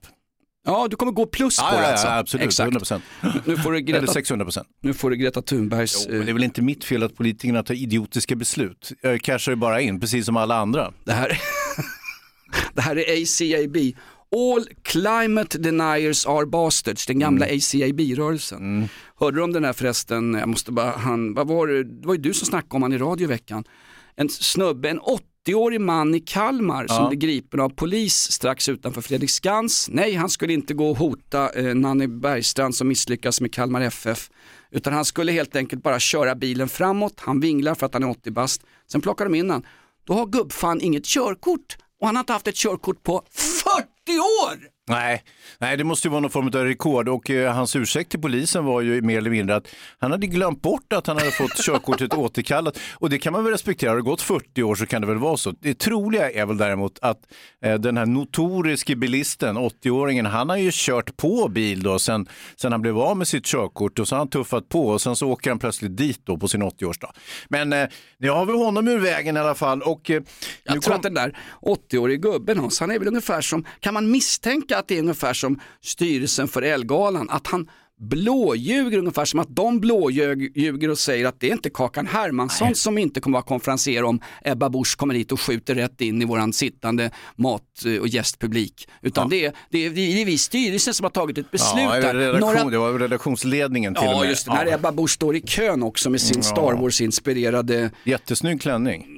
[0.66, 2.08] Ja, du kommer gå plus på det alltså.
[2.08, 2.66] absolut, Exakt.
[2.66, 3.04] 100 procent.
[3.46, 4.68] Nu får du Eller Greta, 600 procent.
[4.82, 6.08] nu får du Greta Thunbergs...
[6.08, 8.92] Men eh, det är väl inte mitt fel att politikerna tar idiotiska beslut.
[9.02, 10.94] Jag cashar ju bara in, precis som alla andra.
[11.04, 11.42] Det här,
[12.74, 13.78] det här är ACAB.
[14.36, 18.90] All climate deniers are bastards, den gamla ACAB-rörelsen.
[19.16, 22.14] Hörde du om den här förresten, jag måste bara, han, vad var det, det var
[22.14, 23.64] ju du som snackade om han i radio i veckan.
[24.16, 25.00] En snubbe, en
[25.48, 29.90] 80-årig man i Kalmar som blev gripen av polis strax utanför Fredriksskans.
[29.92, 34.30] Nej, han skulle inte gå och hota eh, Nanny Bergstrand som misslyckas med Kalmar FF.
[34.72, 38.10] Utan han skulle helt enkelt bara köra bilen framåt, han vinglar för att han är
[38.10, 38.62] 80 bast.
[38.92, 39.66] Sen plockar de in han.
[40.08, 44.77] Då har gubbfan inget körkort och han har inte haft ett körkort på 40 år!
[44.90, 45.24] Nej,
[45.60, 48.66] nej, det måste ju vara någon form av rekord och eh, hans ursäkt till polisen
[48.66, 49.68] var ju mer eller mindre att
[50.00, 53.54] han hade glömt bort att han hade fått körkortet återkallat och det kan man väl
[53.54, 53.90] respektera.
[53.92, 55.54] Har det gått 40 år så kan det väl vara så.
[55.62, 57.18] Det troliga är väl däremot att
[57.64, 62.72] eh, den här notoriske bilisten, 80-åringen, han har ju kört på bil då sen, sen
[62.72, 65.30] han blev av med sitt körkort och så har han tuffat på och sen så
[65.30, 67.10] åker han plötsligt dit då på sin 80-årsdag.
[67.50, 67.88] Men eh,
[68.20, 70.22] nu har vi honom ur vägen i alla fall och eh,
[70.64, 73.94] Jag tror kom- att den där 80-årige gubben Hans, han är väl ungefär som, kan
[73.94, 79.40] man misstänka att det är ungefär som styrelsen för Elgalan, att han blåljuger ungefär som
[79.40, 83.44] att de blåljuger och säger att det är inte Kakan Hermansson som inte kommer vara
[83.46, 87.64] konferenser om Ebba Busch kommer hit och skjuter rätt in i våran sittande mat
[88.02, 88.88] och gästpublik.
[89.02, 91.84] Utan det, är, det, är, det är vi i styrelsen som har tagit ett beslut
[91.84, 94.30] Ja, redaktion, Några- det var redaktionsledningen till och Ja med.
[94.30, 99.17] just det, när Ebba Busch står i kön också med sin Star Wars-inspirerade Jättesnygg klänning.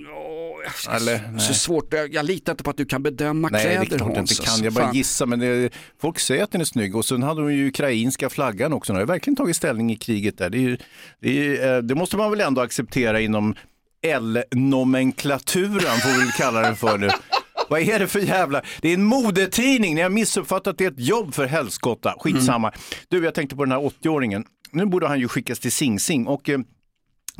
[0.89, 4.03] Eller, så svårt, jag, jag litar inte på att du kan bedöma Nej, kläder det
[4.03, 4.63] Hans, inte kan.
[4.63, 4.95] Jag bara Fan.
[4.95, 5.25] gissar.
[5.25, 5.69] Men det,
[6.01, 6.95] folk säger att den är snygg.
[6.95, 8.93] Och sen hade de ju ukrainska flaggan också.
[8.93, 10.49] De har ju verkligen tagit ställning i kriget där.
[10.49, 10.77] Det, ju-
[11.21, 13.55] det, eh, det måste man väl ändå acceptera inom
[14.01, 17.09] L-nomenklaturan, får vi väl kalla den för nu.
[17.69, 18.61] Vad är det för jävla...
[18.81, 19.95] Det är en modetidning.
[19.95, 22.15] Ni har missuppfattat det är ett jobb för helskotta.
[22.19, 22.71] Skitsamma.
[23.07, 24.43] Du, jag tänkte på den här 80-åringen.
[24.71, 26.27] Nu borde han ju skickas till Sing Sing.
[26.27, 26.59] Och, eh,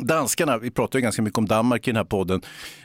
[0.01, 2.41] Danskarna, vi pratar ju ganska mycket om Danmark i den här podden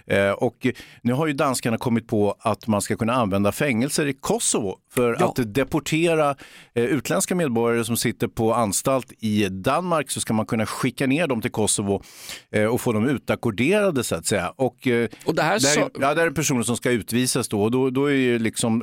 [0.07, 0.67] eh, och
[1.03, 5.17] nu har ju danskarna kommit på att man ska kunna använda fängelser i Kosovo för
[5.21, 5.29] Ja.
[5.39, 6.35] att deportera
[6.75, 11.27] eh, utländska medborgare som sitter på anstalt i Danmark så ska man kunna skicka ner
[11.27, 12.03] dem till Kosovo
[12.51, 14.51] eh, och få dem utackorderade så att säga.
[14.57, 17.63] Och, eh, Och det här där, sa- ja, där är personer som ska utvisas då
[17.63, 18.83] och då, då är ju liksom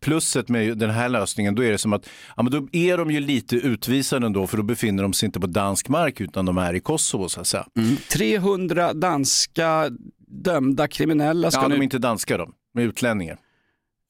[0.00, 3.10] plusset med den här lösningen, då är det som att ja, men då är de
[3.10, 6.58] ju lite utvisade ändå för då befinner de sig inte på dansk mark utan de
[6.58, 7.66] är i Kosovo så att säga.
[8.12, 9.90] 300 danska
[10.44, 13.38] dömda kriminella ska Ja, de är inte danskar de, de är utlänningar.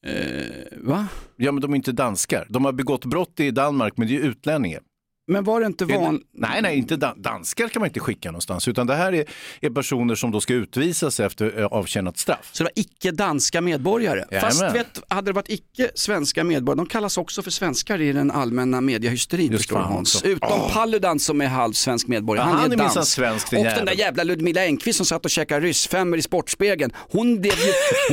[0.05, 1.07] Eh, va?
[1.35, 2.47] Ja, men de är inte danskar.
[2.49, 4.81] De har begått brott i Danmark, men det är ju utlänningar.
[5.29, 6.21] Men var det inte Det van...
[6.33, 9.25] Nej, nej, inte dan- danskar kan man inte skicka någonstans, utan det här är,
[9.61, 12.49] är personer som då ska utvisas efter avtjänat straff.
[12.51, 14.25] Så det var icke-danska medborgare.
[14.31, 14.41] Jajamän.
[14.51, 18.81] Fast vet, hade det varit icke-svenska medborgare, de kallas också för svenskar i den allmänna
[18.81, 20.23] mediehysterin Just förstår Hans.
[20.23, 23.11] Utom Paludan som är halvsvensk medborgare, Ja, han, han är är dansk.
[23.11, 23.85] svensk, den och den jäveln.
[23.85, 27.51] där jävla Ludmila Engquist som satt och käkade ryssfemmor i Sportspegeln, hon, ju,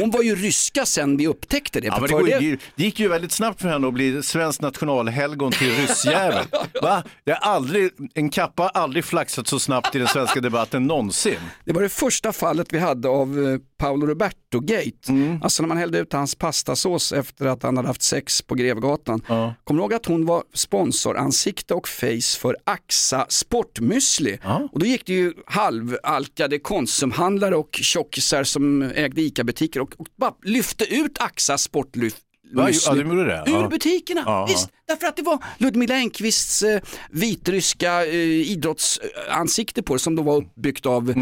[0.00, 1.86] hon var ju ryska sen vi upptäckte det.
[1.86, 5.52] Ja, det, går, ju- det gick ju väldigt snabbt för henne att bli svensk nationalhelgon
[5.52, 6.44] till ryssjävel.
[6.82, 7.02] Va?
[7.24, 11.38] Det har aldrig, en kappa har aldrig flaxat så snabbt i den svenska debatten någonsin.
[11.64, 15.08] Det var det första fallet vi hade av eh, Paolo Roberto-gate.
[15.08, 15.42] Mm.
[15.42, 19.22] Alltså när man hällde ut hans pastasås efter att han hade haft sex på Grevgatan.
[19.28, 19.54] Ja.
[19.64, 24.38] Kommer du ihåg att hon var sponsoransikte och face för Axa Sportmüsli?
[24.42, 24.68] Ja.
[24.72, 30.34] Och då gick det ju halvalkade Konsumhandlare och tjockisar som ägde ICA-butiker och, och bara
[30.42, 32.25] lyfte ut Axa Sportmüsli.
[32.52, 32.70] Va?
[32.70, 33.44] Ja, de gjorde det?
[33.46, 33.68] Ur Ja.
[33.68, 34.46] butikerna, Ja.
[34.46, 34.68] visst.
[34.88, 36.80] Därför att det var Ludmila Engquists eh,
[37.10, 38.14] vitryska eh,
[38.50, 41.14] idrottsansikte på det som då var uppbyggt av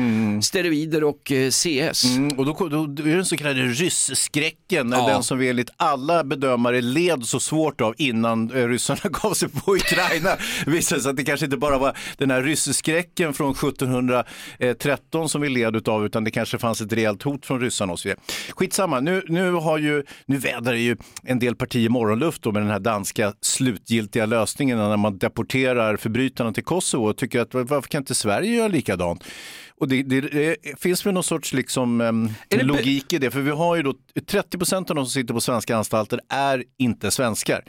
[0.43, 2.05] steroider och eh, CS.
[2.05, 5.07] Mm, och då, då, då är det den så kallade rysskräcken, Ja.
[5.09, 9.49] den som vi enligt alla bedömare led så svårt av innan eh, ryssarna gav sig
[9.49, 10.37] på Ukraina.
[10.67, 15.49] Visade sig att det kanske inte bara var den här rysskräcken från 1713 som vi
[15.49, 18.21] led av, utan det kanske fanns ett rejält hot från ryssarna och så vidare.
[18.51, 22.71] Skitsamma, nu, nu, har ju, nu vädrar ju en del partier morgonluft då med den
[22.71, 28.03] här danska slutgiltiga lösningen när man deporterar förbrytarna till Kosovo och tycker att varför kan
[28.03, 29.25] inte Sverige göra likadant?
[29.81, 31.99] Och det, det, det finns väl någon sorts liksom,
[32.51, 33.95] be- logik i det, för vi har ju då
[34.27, 37.65] 30 procent av de som sitter på svenska anstalter är inte svenskar.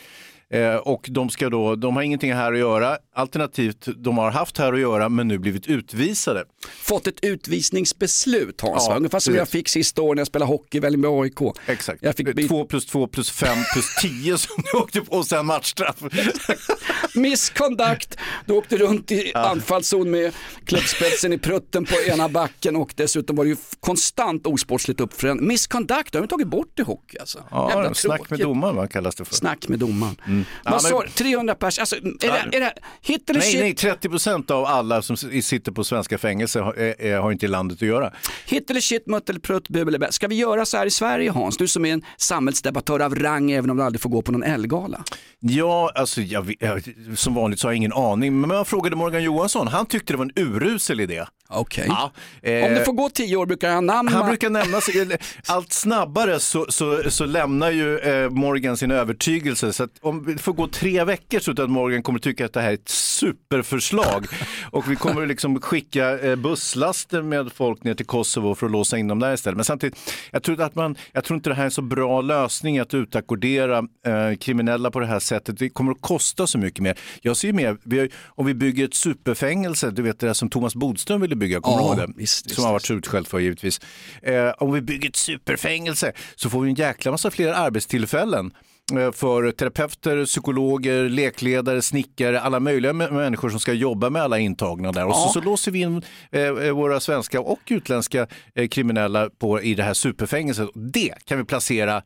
[0.55, 4.57] Eh, och de, ska då, de har ingenting här att göra, alternativt de har haft
[4.57, 6.43] här att göra men nu blivit utvisade.
[6.81, 10.77] Fått ett utvisningsbeslut Hans, Ja, ungefär som jag fick sista året när jag spelade hockey
[10.77, 11.39] i Vällingby AIK.
[11.65, 12.03] Exakt.
[12.03, 15.25] Jag fick by- Två plus två plus fem plus tio som du åkte på och
[15.25, 15.95] sen matchstraff.
[17.15, 20.33] Misconduct, du åkte runt i anfallszon med
[20.65, 25.43] klubbspetsen i prutten på ena backen och dessutom var det ju konstant osportsligt uppförande.
[25.43, 27.43] Misconduct, det har de tagit bort i hockey alltså.
[27.51, 29.35] Ja, snack med domaren vad kallas det för?
[29.35, 30.15] Snack med domaren.
[30.25, 30.31] Ja,
[30.63, 31.09] Vad men- sa du?
[31.09, 33.61] 300 pers, alltså, är, det, är det hit eller Nej, shit?
[33.61, 37.49] nej, 30 procent av alla som sitter på svenska fängelser har, är, har inte i
[37.49, 38.13] landet att göra.
[38.45, 40.11] Hit eller shit, mutt eller prutt, bu eller bä.
[40.11, 41.57] Ska vi göra så här i Sverige Hans?
[41.57, 44.43] Du som är en samhällsdebattör av rang även om du aldrig får gå på någon
[44.43, 45.03] Elgala.
[45.39, 46.83] Ja, alltså jag, jag,
[47.15, 48.41] som vanligt så har jag ingen aning.
[48.41, 51.25] Men jag frågade Morgan Johansson, han tyckte det var en urusel idé.
[51.49, 51.85] Okej.
[51.87, 54.11] Ja, eh, Om det får gå tio år brukar han namna.
[54.11, 59.73] Han brukar nämna sig, allt snabbare så, så, så lämnar ju eh, Morgan sin övertygelse.
[59.73, 62.53] Så om det får gå tre veckor så tror jag att Morgan kommer tycka att
[62.53, 64.25] det här är ett superförslag.
[64.71, 68.97] Och vi kommer liksom skicka eh, busslaster med folk ner till Kosovo för att låsa
[68.97, 69.55] in dem där istället.
[69.57, 72.21] Men samtidigt, jag tror, att man, jag tror inte det här är en så bra
[72.21, 75.57] lösning att utackordera eh, kriminella på det här sättet.
[75.59, 76.97] Det kommer att kosta så mycket mer.
[77.21, 80.49] Jag ser mer, vi har, om vi bygger ett superfängelse, du vet det där som
[80.49, 82.13] Thomas Bodström ville bygga, kommer Ja, du ihåg det?
[82.21, 83.79] visst, visst, som har varit så utskälld för givetvis.
[84.21, 88.53] Eh, om vi bygger ett superfängelse så får vi en jäkla massa fler arbetstillfällen
[88.99, 94.39] eh, för terapeuter, psykologer, lekledare, snickare, alla möjliga mä- människor som ska jobba med alla
[94.39, 95.05] intagna där.
[95.05, 95.31] Och så, Ja.
[95.33, 99.83] så låser vi in eh, eh, våra svenska och utländska eh, kriminella på, i det
[99.83, 100.69] här superfängelset.
[100.93, 102.03] Det kan vi placera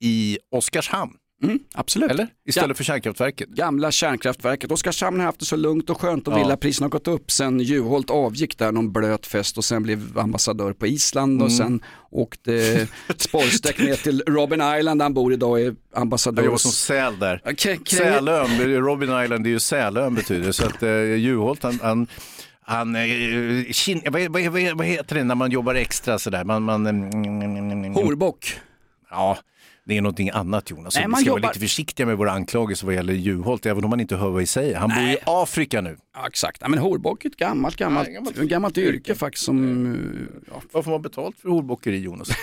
[0.00, 1.12] i Oskarshamn,
[1.42, 2.10] Mm, absolut.
[2.10, 2.28] eller?
[2.46, 2.74] Istället Ja.
[2.74, 3.48] för kärnkraftverket.
[3.48, 4.70] Gamla kärnkraftverket.
[4.70, 6.38] Oskarshamn har haft det så lugnt och skönt och Ja.
[6.38, 10.72] villapriserna har gått upp sen Juholt avgick där någon blöt fest och sen blev ambassadör
[10.72, 11.44] på Island Mm.
[11.44, 16.42] och sen åkte spårsträck ner till Robin Island där han bor idag är ambassadör.
[16.42, 17.42] Jag jobbar som säl där.
[17.86, 20.52] Sälön, Robin Island det är ju Sälön betyder.
[20.52, 22.06] Så att eh, Juholt han, han
[22.64, 23.02] han, eh,
[23.72, 24.42] kin, vad, vad,
[24.76, 26.44] vad, heter det när man jobbar extra sådär?
[26.44, 28.54] Man, man, mm, Horbock.
[29.10, 29.38] Ja,
[29.84, 30.94] det är någonting annat Jonas.
[30.94, 33.84] Nej, vi man ska jobbar- vara lite försiktiga med våra anklagelser vad gäller Juholt, även
[33.84, 34.76] om man inte hör vad vi säger.
[34.76, 35.18] Han bor i Nej.
[35.26, 35.96] Afrika nu.
[36.14, 39.44] Ja, exakt, ja, men horbock är ett gammalt, gammalt, Ja, gammalt- gammalt, gammalt yrke faktiskt
[39.44, 40.00] som, eh,
[40.54, 42.28] ja, Vad får man betalt för horbockeri Jonas?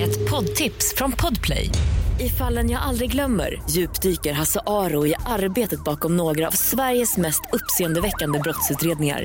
[0.00, 1.70] Ett poddtips från Podplay.
[2.20, 7.40] I fallen jag aldrig glömmer djupdyker Hasse Aro i arbetet bakom några av Sveriges mest
[7.52, 9.24] uppseendeväckande brottsutredningar.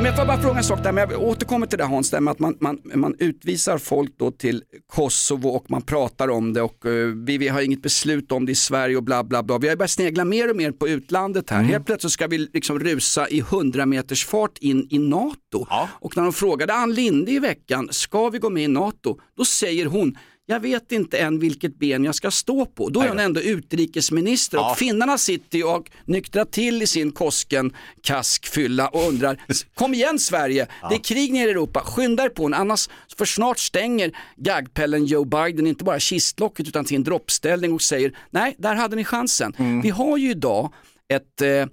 [0.00, 2.20] Men jag får bara fråga en sak där, men jag återkommer till det Hans, där
[2.20, 6.62] med att man, man, man utvisar folk då till Kosovo och man pratar om det
[6.62, 9.58] och eh, vi, vi har inget beslut om det i Sverige och bla bla bla.
[9.58, 11.62] Vi har börjat snegla mer och mer på utlandet här.
[11.62, 15.66] Helt plötsligt ska vi liksom rusa i 100 meters fart in i NATO.
[16.00, 19.18] Och när de frågade Ann Linde i veckan, ska vi gå med i NATO?
[19.36, 20.16] Då säger hon,
[20.50, 22.88] jag vet inte än vilket ben jag ska stå på.
[22.88, 27.76] Då är hon ändå utrikesminister och finnarna sitter ju och nyktrar till i sin Kosken
[28.02, 29.42] kaskfylla och undrar,
[29.74, 33.24] kom igen Sverige, det är krig nere i Europa, skynda er på en, annars för
[33.24, 38.74] snart stänger gaggpellen Joe Biden inte bara kistlocket utan sin droppställning och säger, nej, där
[38.74, 39.80] hade ni chansen.
[39.82, 40.72] Vi har ju idag
[41.08, 41.66] ett Eh,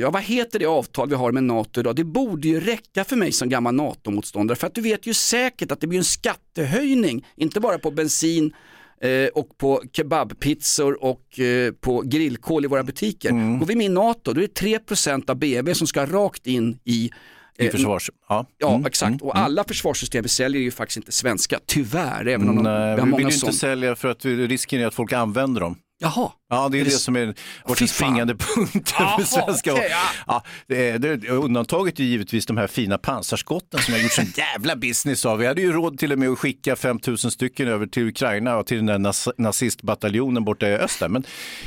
[0.00, 1.96] ja, vad heter det avtal vi har med NATO idag?
[1.96, 5.72] Det borde ju räcka för mig som gammal NATO-motståndare för att du vet ju säkert
[5.72, 8.52] att det blir en skattehöjning, inte bara på bensin
[9.00, 13.58] eh, och på kebabpizzor och eh, på grillkol i våra butiker.
[13.58, 16.78] Går vi med i NATO då är det 3% av BNP som ska rakt in
[16.84, 17.10] i
[17.58, 18.10] I eh, försvars...
[18.28, 21.58] Ja, Ja Mm, exakt mm, och alla försvarssystem vi säljer är ju faktiskt inte svenska,
[21.66, 22.26] tyvärr.
[22.26, 23.52] Även om de, Nej, vi har vi många vill inte sådana.
[23.52, 25.76] sälja för att risken är att folk använder dem.
[25.98, 27.34] Jaha, Ja, det är Är det, det- som är
[27.66, 29.72] vårt springande punkt för svenska.
[29.72, 29.88] okej,
[30.26, 30.42] ja.
[30.68, 35.26] ja, det undantaget är givetvis de här fina pansarskotten som jag gjort sån jävla business
[35.26, 35.38] av.
[35.38, 38.66] Vi hade ju råd till och med att skicka 5000 stycken över till Ukraina och
[38.66, 41.08] till den där nas nazistbataljonen borta i öster.
[41.08, 41.24] Men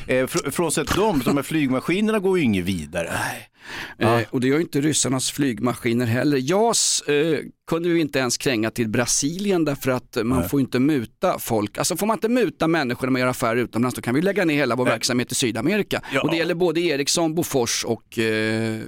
[0.07, 3.11] eh, fr frånsett dem, de här flygmaskinerna går ju inget vidare.
[3.99, 6.37] Eh, och det gör inte ryssarnas flygmaskiner heller.
[6.41, 7.39] JAS eh,
[7.69, 11.77] kunde vi inte ens kränga till Brasilien därför att man får ju inte muta folk.
[11.77, 14.45] Alltså får man inte muta människor när man gör affärer utomlands då kan vi lägga
[14.45, 16.01] ner hela vår verksamhet i Sydamerika.
[16.13, 16.21] Ja.
[16.21, 18.79] Och det gäller både Ericsson, Bofors och eh,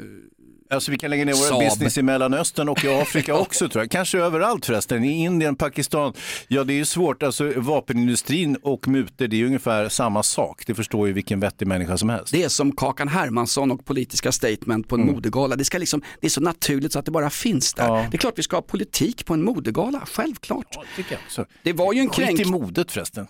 [0.72, 3.92] Alltså vi kan lägga ner vår business i Mellanöstern och i Afrika också tror jag.
[3.92, 5.04] Kanske överallt förresten.
[5.04, 6.14] I Indien, Pakistan.
[6.48, 7.24] Ja det är ju svårt.
[7.24, 10.64] Alltså vapenindustrin och mutor det är ju ungefär samma sak.
[10.66, 12.32] Det förstår ju vilken vettig människa som helst.
[12.32, 15.56] det är som Kakan Hermansson och politiska statement på en modegala.
[15.56, 17.86] Det, ska liksom, det är så naturligt så att det bara finns där.
[17.86, 17.96] Mm.
[17.96, 18.08] Ja.
[18.12, 20.78] Det är klart vi ska ha politik på en modegala, självklart.
[20.96, 21.46] tycker jag också.
[21.64, 22.40] Det var ju en Skit kränk...
[22.40, 23.28] i modet förresten.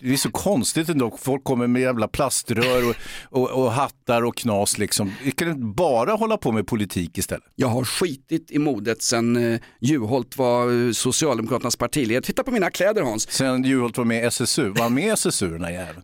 [0.00, 1.18] Det är så konstigt ändå.
[1.20, 5.12] Folk kommer med jävla plaströr och, och, och hattar och knas liksom.
[5.24, 7.44] Vi kan inte bara hålla på med politik istället.
[7.54, 12.22] Jag har skitit i modet sen eh, Juholt var eh, Socialdemokraternas partiledare.
[12.22, 13.30] Titta på mina kläder Hans.
[13.30, 14.68] Sen Juholt var med i SSU.
[14.68, 16.02] Var han med i SSU den här jäveln?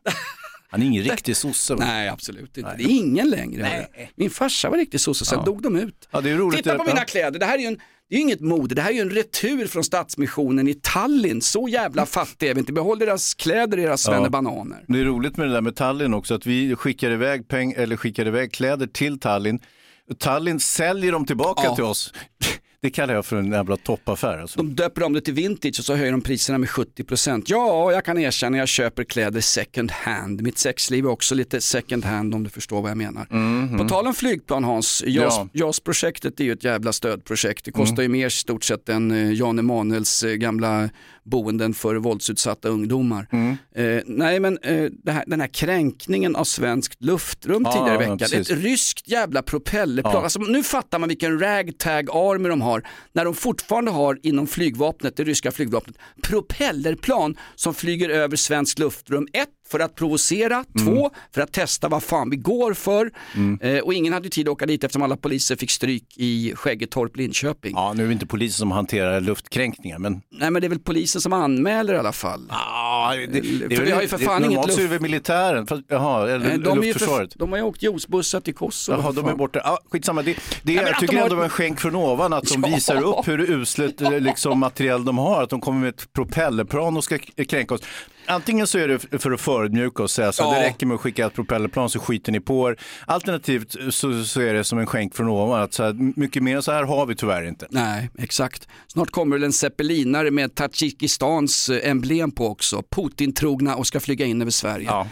[0.70, 1.74] Han är ingen riktig sosse.
[1.74, 1.84] va?
[1.84, 3.62] Nej absolut inte, det är ingen längre.
[3.62, 4.06] hörru.
[4.16, 6.08] Min farsa var riktig sosse, sen dog de ut.
[6.10, 7.04] Ja, Titta på mina ja.
[7.04, 7.78] kläder, det här är ju en
[8.10, 11.40] det är inget mode, det här är ju en retur från Stadsmissionen i Tallinn.
[11.40, 12.72] Så jävla fattiga är vi inte.
[12.72, 14.84] Behåll deras kläder, era svennebananer.
[14.88, 17.96] Det är roligt med det där med Tallinn också, att vi skickar iväg, peng, eller
[17.96, 19.60] skickar iväg kläder till Tallinn.
[20.18, 21.74] Tallinn säljer dem tillbaka Ja.
[21.74, 22.12] till oss.
[22.80, 24.38] Det kallar jag för en jävla toppaffär.
[24.38, 24.56] Alltså.
[24.56, 27.42] De döper om det till vintage och så höjer de priserna med 70%.
[27.46, 30.42] Ja, jag kan erkänna jag köper kläder second hand.
[30.42, 33.78] Mitt sexliv är också lite second hand om du förstår vad jag menar.
[33.78, 35.48] På tal om flygplan Hans, JAS, Ja.
[35.52, 37.64] JAS-projektet är ju ett jävla stödprojekt.
[37.64, 40.88] Det kostar ju mer i stort sett än eh, Jan Emanuels eh, gamla
[41.28, 43.26] boenden för våldsutsatta ungdomar.
[43.74, 47.98] Eh, nej men eh, här, den här kränkningen av svenskt luftrum Ja, tidigare i ja,
[47.98, 48.18] veckan.
[48.18, 48.50] precis.
[48.50, 50.14] ett ryskt jävla propellerplan.
[50.14, 50.22] Ja.
[50.22, 55.16] Alltså, nu fattar man vilken ragtag army de har när de fortfarande har inom flygvapnet,
[55.16, 59.28] det ryska flygvapnet, propellerplan som flyger över svenskt luftrum.
[59.32, 60.86] Ett, för att provocera, Mm.
[60.86, 63.10] två, för att testa vad fan vi går för.
[63.60, 67.16] Eh, och ingen hade tid att åka dit eftersom alla poliser fick stryk i Skäggetorp,
[67.16, 67.72] Linköping.
[67.76, 70.78] Ja, nu är det inte polisen som hanterar luftkränkningar, men Nej men det är väl
[70.78, 72.46] polisen som anmäler i alla fall.
[72.50, 74.88] Ja, det, det, det, För vi har ju för fan inget Normalt så är det
[74.88, 77.30] luft- väl militären, fast, jaha, eller De, ju för, luftförsvaret.
[77.36, 78.98] de har ju åkt juicebussar till Kosovo.
[79.02, 79.60] Jaha, de är borta.
[79.64, 80.22] Ja, skitsamma.
[80.22, 82.62] Det, det, men jag tycker de har- ändå var en skänk från ovan att de
[82.68, 82.74] Ja.
[82.74, 85.42] visar upp hur uslet eh, liksom, materiell de har.
[85.42, 87.80] Att de kommer med ett propellerplan och ska kränka oss.
[88.28, 90.50] Antingen så är det för att förödmjuka och säga så Ja.
[90.54, 92.76] det räcker med att skicka ett propellerplan så skiter ni på er.
[93.06, 95.62] Alternativt så, så är det som en skänk från ovan.
[95.62, 97.66] Att så här, mycket mer än så här har vi tyvärr inte.
[97.70, 98.68] Nej, exakt.
[98.86, 102.82] Snart kommer väl en zeppelinare med Tadzjikistans eh, emblem på också.
[102.90, 104.86] Putin-trogna och ska flyga in över Sverige.
[104.86, 105.06] Ja.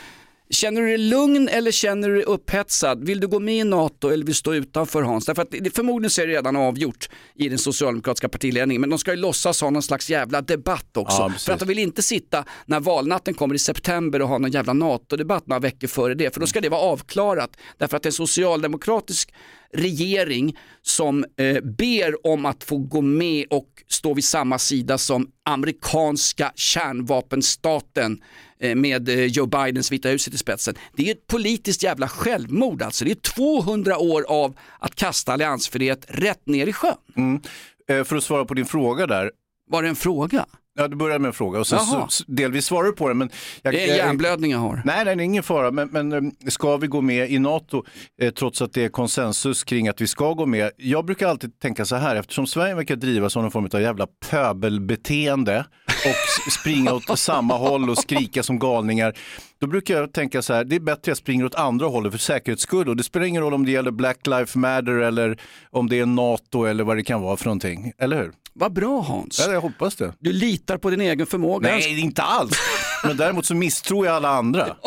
[0.51, 3.05] Känner du dig lugn eller känner du dig upphetsad?
[3.05, 5.27] Vill du gå med i NATO eller vill du stå utanför Hans?
[5.27, 8.81] Därför att det, förmodligen så är det redan avgjort i den socialdemokratiska partiledningen.
[8.81, 11.17] Men de ska ju låtsas ha någon slags jävla debatt också.
[11.23, 14.51] Ja, för att de vill inte sitta när valnatten kommer i september och ha någon
[14.51, 16.35] jävla NATO-debatt några veckor före det.
[16.35, 17.57] För då ska det vara avklarat.
[17.79, 19.33] Därför att en socialdemokratisk
[19.73, 25.31] regering som eh, ber om att få gå med och stå vid samma sida som
[25.45, 28.23] amerikanska kärnvapenstaten
[28.61, 30.75] eh, med eh, Joe Bidens Vita huset i spetsen.
[30.97, 33.05] Det är ett politiskt jävla självmord alltså.
[33.05, 36.95] Det är 200 år av att kasta alliansfrihet rätt ner i sjön.
[37.17, 37.41] Mm.
[37.89, 39.31] Eh, För att svara på din fråga där.
[39.71, 40.47] Var det en fråga?
[40.79, 42.07] Ja, du började med en fråga och så, Jaha.
[42.09, 43.19] så, delvis svarar du på den.
[43.19, 43.31] Men
[43.63, 44.83] jag, Det är en hjärnblödning jag har.
[44.85, 45.71] Nej, nej, det är ingen fara.
[45.71, 47.85] Men, men eh, ska vi gå med i NATO
[48.23, 50.71] eh, trots att det är konsensus kring att vi ska gå med?
[50.77, 54.07] Jag brukar alltid tänka så här, eftersom Sverige verkar drivas som någon form av jävla
[54.31, 59.15] pöbelbeteende och springa åt samma håll och skrika som galningar.
[59.59, 62.13] Då brukar jag tänka så här, det är bättre att jag springer åt andra hållet
[62.13, 62.89] för säkerhets skull.
[62.89, 65.39] Och det spelar ingen roll om det gäller Black Lives Matter eller
[65.71, 67.93] om det är NATO eller vad det kan vara för någonting.
[67.99, 68.33] Eller hur?
[68.59, 69.39] Vad bra Hans.
[69.47, 70.13] Ja, jag hoppas det.
[70.19, 71.69] Du litar på din egen förmåga.
[71.69, 72.59] Nej, inte alls.
[73.05, 74.77] Men däremot så misstror jag alla andra.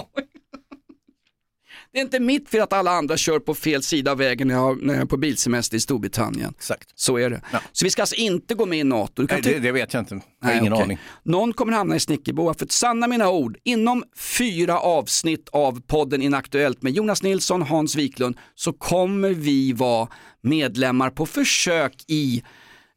[1.92, 4.56] Det är inte mitt fel att alla andra kör på fel sida av vägen när
[4.56, 6.54] jag, när jag är på bilsemester i Storbritannien.
[6.58, 6.92] Exakt.
[6.96, 7.42] Så är det.
[7.72, 9.26] Så vi ska alltså inte gå med i NATO.
[9.30, 10.16] Nej, det, det vet jag inte.
[10.16, 10.84] Jag har Nej, ingen okej.
[10.84, 11.00] aning.
[11.24, 16.22] Någon kommer hamna i snickerboa för att sanna mina ord, inom fyra avsnitt av podden
[16.22, 20.08] Inaktuellt med Jonas Nilsson, Hans Wiklund så kommer vi vara
[20.42, 22.44] medlemmar på försök i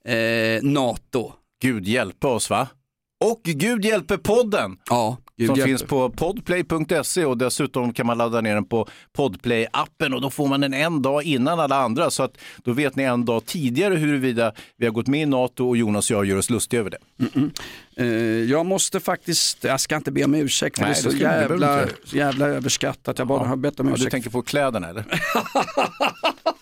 [0.05, 1.33] eh, NATO.
[1.63, 2.69] Gud hjälpe oss va?
[3.25, 4.77] Och Gud hjälper podden!
[4.91, 5.69] Ja, Gud som hjälper.
[5.71, 10.49] finns på podplay.se och dessutom kan man ladda ner den på Podplay-appen och då får
[10.49, 13.95] man den en dag innan alla andra så att då vet ni en dag tidigare
[13.95, 16.91] huruvida vi har gått med i NATO och Jonas och jag gör oss lustiga över
[16.91, 16.99] det.
[17.97, 18.07] Eh,
[18.51, 21.85] jag måste faktiskt, jag ska inte be om ursäkt för Nej, det är så jävla,
[22.05, 23.19] jävla överskattat.
[23.19, 24.05] Jag bara har bett om Ja, ursäkt.
[24.07, 25.05] du tänker på kläderna eller?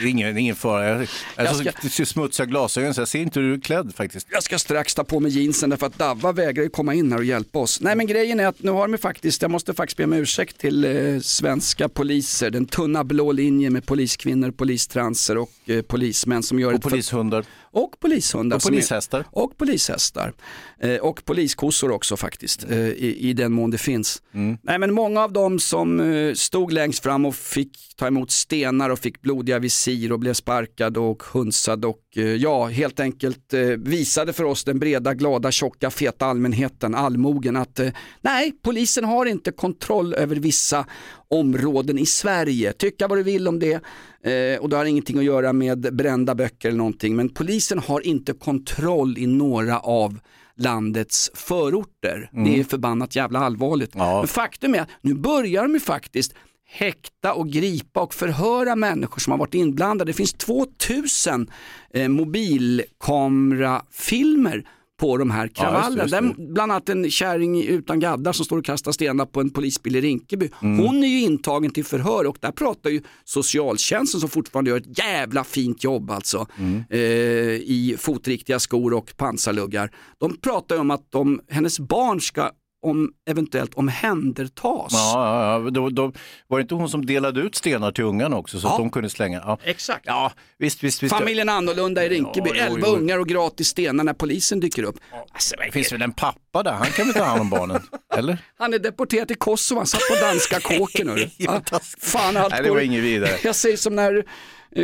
[0.00, 0.88] Det är ingen, ingen fara.
[0.88, 2.04] Jag, jag, Jag ska...
[2.04, 4.26] smutsiga glasögon så jag ser inte hur du är klädd faktiskt.
[4.30, 7.24] Jag ska strax ta på mig jeansen därför att Davva vägrar komma in här och
[7.24, 7.80] hjälpa oss.
[7.80, 10.58] Nej men grejen är att nu har de faktiskt, jag måste faktiskt be om ursäkt
[10.58, 16.60] till eh, svenska poliser, den tunna blå linjen med poliskvinnor, polistranser och eh, polismän som
[16.60, 17.44] gör Och ett polishundar.
[17.74, 18.56] Och polishundar.
[18.56, 19.24] Och som är- polishästar.
[19.30, 20.32] Och polishästar.
[20.80, 24.22] Eh, och poliskossor också faktiskt, eh, i, i den mån det finns.
[24.34, 24.58] Mm.
[24.62, 28.90] Nej men många av dem som eh, stod längst fram och fick ta emot stenar
[28.90, 33.60] och fick blodiga visir och blev sparkad och hunsad och eh, ja, helt enkelt eh,
[33.60, 37.88] visade för oss den breda, glada, tjocka, feta allmänheten, allmogen att eh,
[38.20, 40.86] nej, polisen har inte kontroll över vissa
[41.28, 42.72] områden i Sverige.
[42.72, 43.80] Tycka vad du vill om det
[44.24, 48.06] eh, och det har ingenting att göra med brända böcker eller någonting men polisen har
[48.06, 50.18] inte kontroll i några av
[50.56, 52.30] landets förorter.
[52.44, 53.94] Det är förbannat jävla allvarligt.
[53.94, 56.34] Men faktum är att nu börjar de ju faktiskt
[56.66, 60.08] häkta och gripa och förhöra människor som har varit inblandade.
[60.08, 61.50] Det finns 2000
[61.94, 64.64] eh, mobilkamerafilmer
[65.04, 66.02] på de här kravallerna.
[66.02, 69.26] just det, just Där Bland annat en kärring utan gaddar som står och kastar stenar
[69.26, 70.50] på en polisbil i Rinkeby.
[70.62, 70.78] Mm.
[70.86, 74.98] Hon är ju intagen till förhör och där pratar ju socialtjänsten som fortfarande gör ett
[74.98, 76.84] jävla fint jobb alltså Mm.
[76.90, 79.90] eh, i fotriktiga skor och pansarluggar.
[80.18, 82.50] De pratar ju om att de, hennes barn ska
[82.84, 84.92] om, eventuellt omhändertas.
[84.92, 85.70] Ja, ja, ja.
[85.70, 86.12] Då, då,
[86.48, 88.72] var det inte hon som delade ut stenar till ungarna också så Ja.
[88.72, 89.42] att de kunde slänga?
[89.46, 89.58] Ja.
[89.64, 90.02] Exakt.
[90.06, 91.14] Ja, visst, visst, visst.
[91.14, 92.94] Familjen annorlunda i Rinkeby, Ja, jo, 11 jo.
[92.96, 94.96] ungar och gratis stenar när polisen dyker upp.
[95.32, 97.82] Alltså, Det finns väl en pappa där, han kan väl ta hand om barnen?
[98.16, 98.38] Eller?
[98.58, 101.18] Han är deporterad till Kosovo, han satt på danska kåken.
[101.36, 101.60] Ja,
[102.00, 103.30] Fan, allt Nej, det var inget vidare.
[103.44, 104.24] Jag säger som när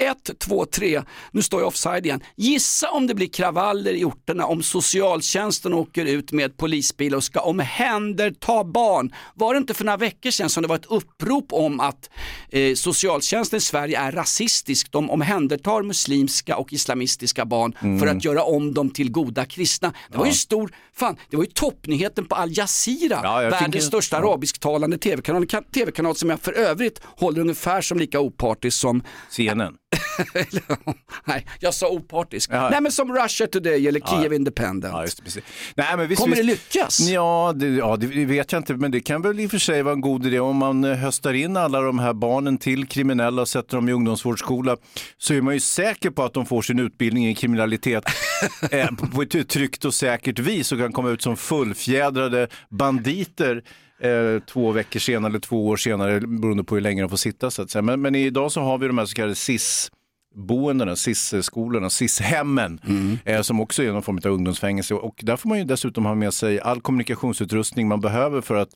[0.02, 1.02] Ett, två, tre.
[1.32, 2.20] Nu står jag offside igen.
[2.36, 7.40] Gissa om det blir kravaller i orterna om socialtjänsten åker ut med polisbil och ska
[7.40, 9.14] omhänderta barn.
[9.34, 12.10] Var det inte för några veckor sedan som det var ett upprop om att
[12.50, 14.92] eh, socialtjänsten i Sverige är rasistisk.
[14.92, 17.98] De omhändertar muslimska och islamistiska barn Mm.
[18.00, 19.92] för att göra om dem till goda kristna.
[20.12, 24.16] Det var ju stor, fan, det var ju toppnyheten på Al Jazeera, Ja, världens största
[24.16, 25.46] arabisktalande tv-kanal.
[25.46, 29.74] Kan- TV-kanal som jag för övrigt håller ungefär som lika opartisk som CNN.
[31.24, 32.50] Nej, jag sa opartisk.
[32.52, 32.70] Ja.
[32.70, 34.92] Nej men som Russia Today eller Kiev Independent.
[34.94, 35.44] Ja, just precis.
[35.76, 36.48] Nej, men visst, Kommer visst.
[36.48, 37.00] det lyckas?
[37.00, 39.82] Ja det, ja, det vet jag inte, men det kan väl i och för sig
[39.82, 43.42] vara en god idé om man eh, höstar in alla de här barnen till kriminella
[43.42, 44.76] och sätter dem i ungdomsvårdsskola
[45.18, 48.04] så är man ju säker på att de får sin utbildning i kriminalitet
[48.70, 53.62] eh, på- på ett tryggt och säkert vis och kan komma ut som fullfjädrade banditer
[54.04, 57.50] eh, två veckor senare eller två år senare beroende på hur länge de får sitta.
[57.50, 57.82] Så att säga.
[57.82, 59.90] Men, men idag så har vi de här så kallade SIS
[60.34, 62.80] boendena, SIS-skolorna, SIS-hemmen,
[63.24, 64.94] eh, som också är någon form av ungdomsfängelse.
[64.94, 68.68] Och där får man ju dessutom ha med sig all kommunikationsutrustning man behöver för att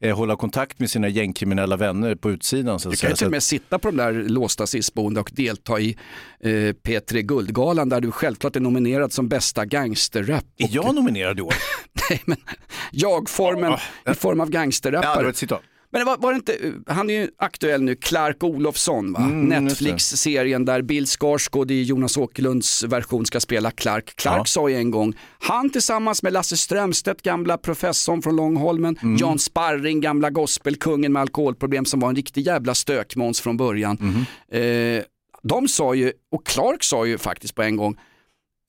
[0.00, 2.80] eh, hålla kontakt med sina gängkriminella vänner på utsidan.
[2.80, 5.80] Så Du kan ju till och med sitta på de där låsta SIS-boende och delta
[5.80, 5.96] i
[6.40, 10.44] eh, P3 Guldgalan där du självklart är nominerad som bästa gangsterrap.
[10.58, 11.54] Är jag nominerad i år?
[12.10, 12.36] Nej, men
[12.92, 13.72] jag-formen
[14.10, 15.18] i form av Ja, gangsterrappare.
[15.18, 15.60] det var ett citat.
[15.94, 19.20] Men var, var det inte, han är ju aktuell nu, Clark Olofsson, va?
[19.20, 19.64] Mm.
[19.64, 24.16] Netflix-serien där Bill Skarsgård i Jonas Åkerlunds version ska spela Clark.
[24.16, 24.44] Clark Ja.
[24.44, 29.16] sa ju en gång, han tillsammans med Lasse Strömstedt, gamla professorn från Långholmen, Mm.
[29.16, 33.98] Jan Sparring, gamla gospelkungen med alkoholproblem som var en riktig jävla stökmåns från början.
[34.50, 34.98] Mm.
[34.98, 35.04] Eh,
[35.42, 37.96] de sa ju, och Clark sa ju faktiskt på en gång,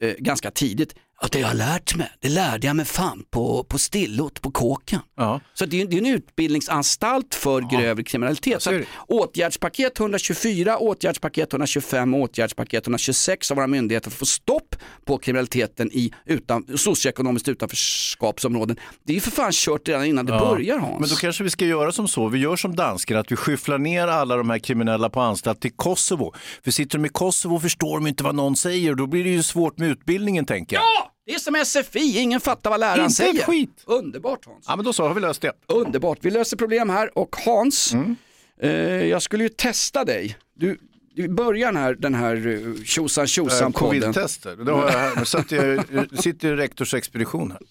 [0.03, 3.63] eh, ganska tidigt, att det jag har lärt mig, det lärde jag mig fan på,
[3.63, 4.99] på stillot, på kåken.
[5.17, 5.41] Ja.
[5.53, 8.61] Så det är, det är en utbildningsanstalt för grövre kriminalitet.
[8.63, 14.75] Så åtgärdspaket 124, åtgärdspaket 125 och åtgärdspaket 126 av våra myndigheter för att få stopp
[15.05, 18.77] på kriminaliteten i utan, socioekonomiskt utanförskapsområden.
[19.03, 20.39] Det är ju för fan kört redan innan det Ja.
[20.39, 20.99] börjar Hans.
[20.99, 23.77] Men då kanske vi ska göra som så, vi gör som danskarna, att vi skyfflar
[23.77, 26.33] ner alla de här kriminella på anstalt till Kosovo.
[26.63, 29.29] För sitter de i Kosovo förstår de inte vad någon säger och då blir det
[29.29, 30.83] ju svårt med utbildningen tänker jag.
[30.83, 33.43] Ja, det är som SFI, ingen fattar vad läraren Inte säger.
[33.43, 33.83] skit.
[33.85, 34.65] Underbart Hans.
[34.67, 35.51] Ja men då så har vi löst det.
[35.67, 38.15] Underbart, vi löser problem här och Hans, Mm.
[38.61, 38.69] eh,
[39.05, 40.37] jag skulle ju testa dig.
[40.53, 40.77] Du,
[41.15, 42.47] i början här, den här
[42.77, 44.01] eh, tjosan Eh, tjosan podden.
[44.01, 45.23] Covid-tester, det har jag här.
[45.23, 45.85] Satt jag
[46.19, 47.61] sitter i rektorsexpedition här.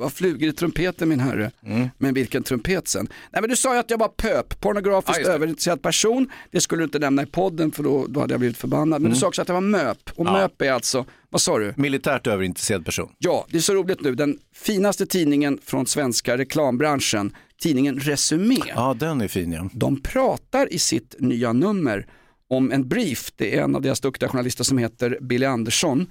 [0.00, 1.50] Det var flugor i trumpeten min herre.
[1.66, 1.88] Mm.
[1.98, 3.08] Men vilken trumpet sen.
[3.32, 5.32] Nej men du sa ju att jag var pöp, pornografiskt det.
[5.32, 6.30] överintresserad person.
[6.50, 9.02] Det skulle du inte nämna i podden för då, då hade jag blivit förbannad.
[9.02, 10.10] Men du sa också att jag var möp.
[10.14, 10.34] Och Mm.
[10.34, 10.40] Ja.
[10.40, 11.74] möp är alltså, vad sa du?
[11.76, 13.08] Militärt överintresserad person.
[13.18, 14.14] Ja, det är så roligt nu.
[14.14, 18.56] Den finaste tidningen från svenska reklambranschen, tidningen Resumé.
[18.68, 19.68] Ja den är fin ja.
[19.72, 22.06] De pratar i sitt nya nummer
[22.48, 23.32] om en brief.
[23.36, 26.06] Det är en av deras duktiga journalister som heter Billy Andersson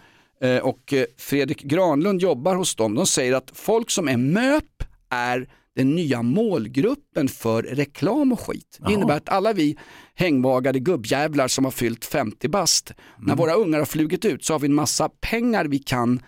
[0.62, 2.96] och eh, Fredrik Granlund jobbar hos dem.
[2.96, 8.80] De säger att folk som är MÖP är den nya målgruppen för reklam och skit.
[8.88, 9.78] Det innebär att alla vi
[10.16, 14.60] hängvagade gubbjävlar som har fyllt 50 bast, när våra ungar har flugit ut så har
[14.60, 16.22] vi en massa pengar vi kan eh,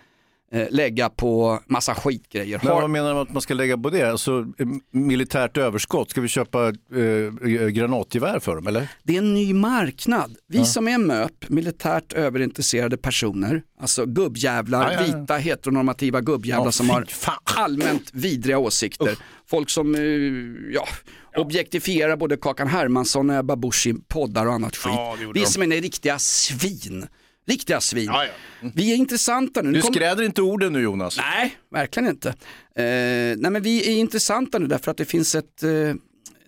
[0.70, 2.60] lägga på massa skitgrejer.
[2.64, 4.10] Men vad menar man att man ska lägga på det?
[4.10, 8.88] Alltså eh, militärt överskott, ska vi köpa eh, granatgevär för dem eller?
[9.02, 10.36] Det är en ny marknad.
[10.48, 15.18] Vi som är MÖP, militärt överintresserade personer, alltså gubbjävlar, Ja, ja, ja.
[15.20, 17.34] vita heteronormativa gubbjävlar Ja, som har fan.
[17.44, 19.18] allmänt vidriga åsikter.
[19.46, 20.00] Folk som eh,
[20.74, 20.88] ja,
[21.36, 24.92] objektifierar både Kakan Hermansson och Ebba Busch i poddar och annat skit.
[24.96, 27.06] Ja, Vi som är riktiga svin.
[27.46, 28.04] Riktiga svin.
[28.04, 28.70] Ja, ja.
[28.74, 29.68] Vi är intressanta nu.
[29.70, 31.16] Nu Du kommer- skräder inte orden nu Jonas.
[31.16, 32.28] Nej, verkligen inte.
[32.28, 32.34] Eh,
[33.38, 35.70] nej men vi är intressanta nu därför att det finns ett, eh,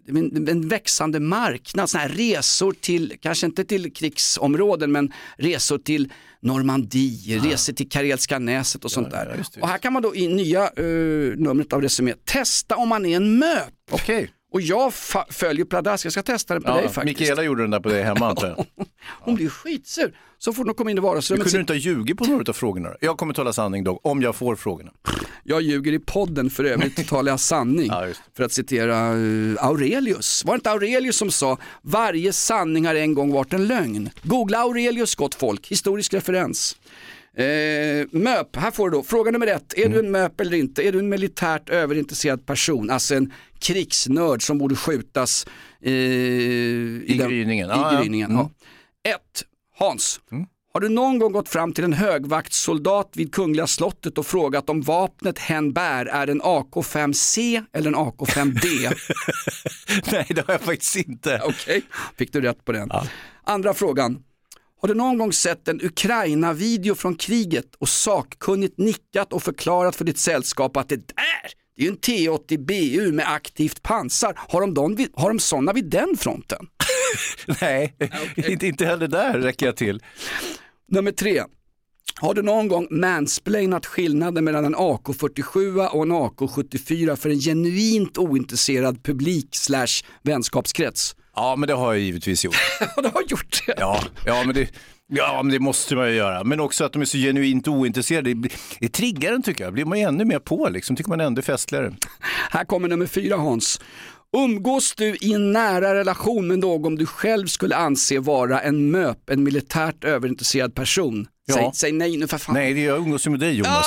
[0.09, 7.39] en, växande marknad, sådana här resor till, kanske inte till krigsområden men resor till Normandie,
[7.39, 9.35] resor till Karelska näset och sånt där.
[9.39, 10.85] just det, och här kan man då i nya eh,
[11.37, 13.73] numret av Resumé testa om man är en MÖP.
[13.91, 14.31] Okej.
[14.55, 14.95] Och jag
[15.31, 17.21] följer pladask, jag ska testa den på dig Ja, faktiskt.
[17.21, 18.67] Mikaela gjorde den där på dig hemma antar jag.
[19.21, 20.17] Hon blir skitsur.
[20.39, 22.53] Så fort hon kommer in i Du vardagsrummet kunde inte ha ljugit på några av
[22.53, 22.89] frågorna.
[23.01, 24.91] Jag kommer tala sanning då, om jag får frågorna.
[25.45, 27.87] Jag ljuger i podden för övrigt talar jag sanning.
[27.87, 30.45] Ja, för att citera eh, Aurelius.
[30.45, 34.11] Var det inte Aurelius som sa varje sanning har en gång varit en lögn?
[34.23, 36.77] Googla Aurelius gott folk, historisk referens.
[37.37, 40.07] Eh, MÖP, här får du då, fråga nummer ett, är du Mm.
[40.07, 40.83] en MÖP eller inte?
[40.89, 45.47] Är du en militärt överintresserad person, alltså en krigsnörd som borde skjutas
[45.83, 47.67] eh, i, I gryningen.
[47.67, 48.01] I Ja, ja.
[48.01, 48.31] gryningen.
[48.31, 48.47] Mm.
[49.03, 49.11] Ja.
[49.11, 49.45] Ett,
[49.79, 50.21] Hans,
[50.75, 54.81] har du någon gång gått fram till en högvaktssoldat vid Kungliga slottet och frågat om
[54.83, 58.93] vapnet hen bär är en AK5C eller en AK5D?
[60.13, 61.41] Nej, det har jag faktiskt inte.
[61.45, 61.83] Okej,
[62.19, 62.91] fick du rätt på den.
[63.45, 64.19] Andra frågan.
[64.81, 70.05] Har du någon gång sett en Ukraina-video från kriget och sakkunnigt nickat och förklarat för
[70.05, 74.35] ditt sällskap att det där, det är ju en T80BU med aktivt pansar.
[74.37, 76.67] Har de, de, har de sådana vid den fronten?
[77.61, 77.95] Nej,
[78.37, 80.03] inte, inte heller där räcker jag till.
[80.89, 81.43] Nummer tre.
[82.21, 88.19] Har du någon gång mansplainat skillnaden mellan en AK47 och en AK74 för en genuint
[88.19, 91.17] ointresserad publik slash vänskapskrets?
[91.37, 92.57] Ja, men det har jag givetvis gjort.
[92.97, 93.75] Du har gjort det.
[93.77, 94.69] Ja, ja, men det,
[95.13, 96.45] ja, men det måste man ju göra.
[96.45, 98.35] Men också att de är så genuint ointresserade.
[98.35, 98.49] Det,
[98.81, 99.73] det triggar en tycker jag.
[99.73, 100.97] blir man ju ännu mer på liksom.
[100.97, 101.95] Tycker man är ännu festligare.
[102.51, 103.81] Här kommer nummer fyra Hans.
[104.37, 109.31] Umgås du i en nära relation med någon du själv skulle anse vara en MÖP,
[109.31, 111.27] en militärt överintresserad person?
[111.47, 111.55] Ja.
[111.55, 112.55] Säg, säg nej nu för fan.
[112.55, 113.87] Nej, det jag umgås ju med dig Jonas.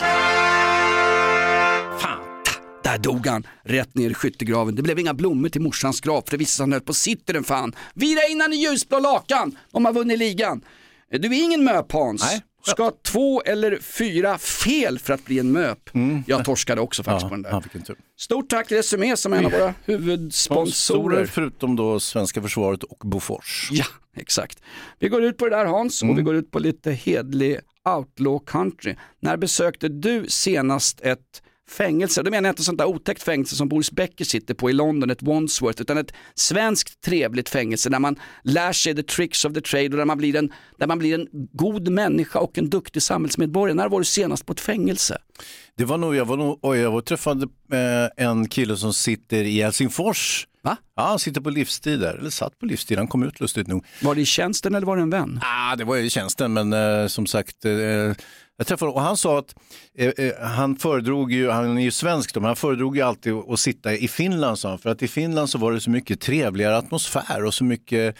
[0.00, 0.06] Ta,
[2.92, 4.74] där dog han, rätt ner i skyttegraven.
[4.74, 6.94] Det blev inga blommor till morsans grav för det visade sig att han höll på
[6.94, 7.72] sitta den fan.
[7.94, 10.60] Vira innan i ljusblå lakan, de har vunnit ligan.
[11.10, 12.22] Du är ingen MÖP Hans.
[12.22, 12.42] Nej.
[12.66, 15.90] Ska två eller fyra fel för att bli en MÖP.
[16.26, 17.50] Jag torskade också faktiskt Ja, på den där.
[17.50, 17.96] ja, vilken tur.
[18.18, 21.26] Stort tack Resumé som är en av våra Sponsorer huvudsponsorer.
[21.26, 23.68] förutom då svenska försvaret och Bofors.
[23.72, 23.84] Ja,
[24.16, 24.58] exakt.
[24.98, 28.44] Vi går ut på det där Hans och vi går ut på lite hedlig outlaw
[28.46, 28.96] country.
[29.20, 32.22] När besökte du senast ett fängelse?
[32.22, 35.10] Då menar jag inte sånt där otäckt fängelse som Boris Becker sitter på i London,
[35.10, 39.60] ett Wandsworth, utan ett svenskt trevligt fängelse där man lär sig the tricks of the
[39.60, 43.02] trade och där man blir en, där man blir en god människa och en duktig
[43.02, 43.76] samhällsmedborgare.
[43.76, 45.18] När var du senast på ett fängelse?
[45.76, 49.44] Det var nog, jag var nog, oj, jag var träffade eh, en kille som sitter
[49.44, 50.46] i Helsingfors.
[50.62, 50.76] Va?
[50.96, 53.84] Ja, han sitter på livstid där, eller satt på livstid, han kom ut lustigt nog.
[54.02, 55.40] Var det i tjänsten eller var det en vän?
[55.42, 57.72] Ah, det var ju i tjänsten, men eh, som sagt, eh,
[58.56, 59.54] jag träffade och han sa att
[59.98, 63.32] eh, eh, han föredrog ju, han är ju svensk då, men han föredrog ju alltid
[63.32, 66.20] att sitta i Finland sa han, för att i Finland så var det så mycket
[66.20, 68.16] trevligare atmosfär och så mycket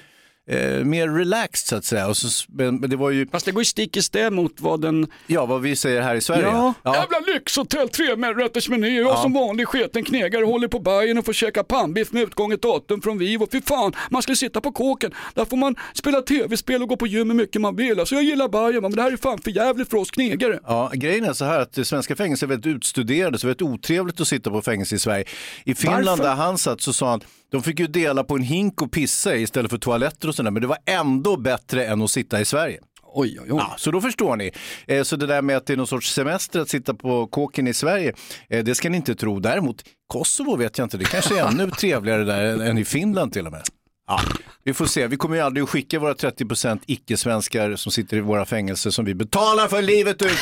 [0.48, 2.08] eh, mer relaxed så att säga.
[2.08, 4.60] Och så, men, men det var ju, Fast det går ju stick i stäv mot
[4.60, 6.42] vad den ja vad vi säger här i Sverige.
[6.42, 6.74] Ja.
[6.82, 6.94] Ja.
[6.94, 9.00] Jävla lyxhotell, trerätters meny.
[9.00, 13.02] Jag som vanlig sketen knegare håller på Bajen och får käka pannbiff med utgånget datum
[13.02, 13.48] från Vivo.
[13.52, 15.14] Fy fan, man ska sitta på kåken.
[15.34, 18.00] Där får man spela tv-spel och gå på gym hur mycket man vill.
[18.00, 20.60] Alltså jag gillar Bajen, men det här är fan för jävligt för oss knegare.
[20.66, 23.80] Ja, grejen är så här att svenska fängelser är väldigt utstuderade, så det är väldigt
[23.80, 25.24] otrevligt att sitta på fängelse i Sverige.
[25.64, 26.24] I Finland Varför?
[26.24, 27.20] där han satt så sa han,
[27.50, 30.50] de fick ju dela på en hink och pissa i istället för toaletter och sådär,
[30.50, 32.80] men det var ändå bättre än att sitta i Sverige.
[33.14, 33.58] Oj, oj, oj.
[33.60, 34.50] Ja, så då förstår ni.
[34.86, 37.66] Eh, Så det där med att det är någon sorts semester att sitta på kåken
[37.66, 38.12] i Sverige,
[38.50, 39.40] eh, det ska ni inte tro.
[39.40, 43.46] Däremot Kosovo vet jag inte, det kanske är ännu trevligare där än- i Finland till
[43.46, 43.62] och med.
[44.06, 44.20] Ja,
[44.64, 48.20] vi får se, vi kommer ju aldrig att skicka våra 30% icke-svenskar som sitter i
[48.20, 50.38] våra fängelser som vi betalar för livet ut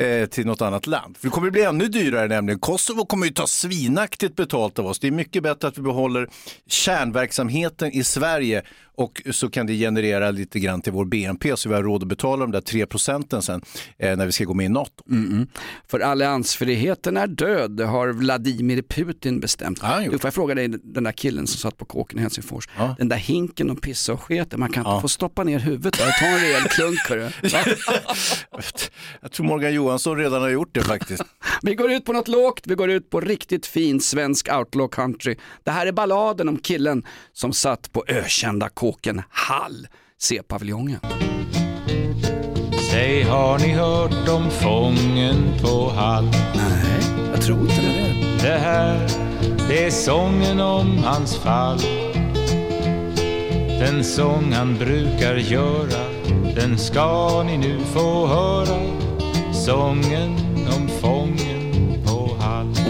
[0.00, 1.16] eh, till något annat land.
[1.16, 2.60] För det kommer bli ännu dyrare nämligen.
[2.60, 4.98] Kosovo kommer ju ta svinaktigt betalt av oss.
[4.98, 6.28] Det är mycket bättre att vi behåller
[6.66, 8.62] kärnverksamheten i Sverige
[8.94, 12.08] och så kan det generera lite grann till vår BNP så vi har råd att
[12.08, 13.62] betala de där 3 procenten sen
[13.98, 15.04] eh, när vi ska gå med i NATO.
[15.88, 19.78] För alliansfriheten är död, det har Vladimir Putin bestämt.
[20.02, 20.12] Gjort.
[20.12, 22.94] du får jag fråga dig, den där killen som satt på kåken i Helsingfors, Ja.
[22.98, 25.00] den där hinken och pissa och sketa, man kan inte Ja.
[25.00, 26.98] få stoppa ner huvudet där och ta en rejäl klunk.
[29.20, 31.22] Jag tror Morgan Johansson redan har gjort det faktiskt.
[31.62, 35.36] Vi går ut på något lågt, vi går ut på riktigt fin svensk outlaw country.
[35.64, 39.88] Det här är balladen om killen som satt på ökända kåken Hall,
[40.18, 41.00] C-paviljongen.
[42.90, 46.24] Säg, har ni hört om fången på Hall?
[46.54, 48.00] Nej, jag tror inte det.
[48.42, 49.08] Det här,
[49.68, 51.80] det är sången om hans fall.
[53.80, 56.04] Den sång han brukar göra,
[56.54, 59.09] den ska ni nu få höra.
[59.60, 60.49] Sången.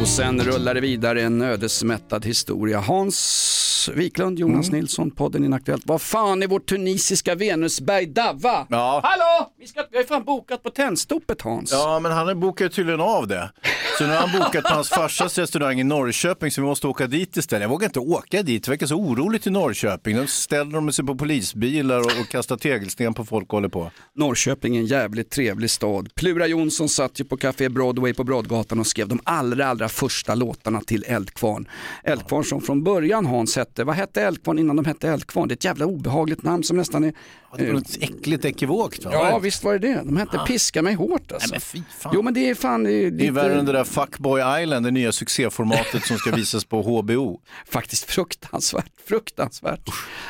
[0.01, 2.81] Och sen rullar det vidare en ödesmättad historia.
[2.81, 4.81] Hans Wiklund, Jonas Mm.
[4.81, 5.83] Nilsson, podden Inaktuellt.
[5.87, 8.67] Vad fan är vårt tunisiska Venusberg Davva?
[8.71, 9.01] Ja.
[9.05, 9.53] Hallå!
[9.59, 11.73] Vi, ska, vi har fan bokat på Tennstopet Hans.
[11.73, 13.51] Ja, men han bokar ju tydligen av det.
[13.99, 17.07] Så nu har han bokat på hans farsas restaurang i Norrköping så vi måste åka
[17.07, 17.63] dit istället.
[17.63, 20.17] Jag vågar inte åka dit, det verkar så oroligt i Norrköping.
[20.17, 23.91] Då ställer de sig på polisbilar och, och kastar tegelsten på folk och håller på.
[24.15, 26.15] Norrköping är en jävligt trevlig stad.
[26.15, 30.35] Plura Jonsson satt ju på Café Broadway på Brodgatan och skrev de allra, allra första
[30.35, 31.69] låtarna till Eldkvarn.
[32.05, 35.49] Eldkvarn som från början Hans hette, vad hette Eldkvarn innan de hette Eldkvarn?
[35.49, 37.13] Det är ett jävla obehagligt namn som nästan är...
[37.57, 39.11] Det var något äckligt ekivokt va?
[39.13, 40.03] Ja visst var det det.
[40.05, 41.49] De hette Piska mig hårt alltså.
[41.51, 42.13] Nej, men fy fan.
[42.15, 42.85] Jo men det är fan...
[42.85, 46.31] Det är, Det är värre än det där Fuckboy Island, det nya succéformatet som ska
[46.31, 47.41] visas på HBO.
[47.67, 49.89] Faktiskt fruktansvärt, fruktansvärt.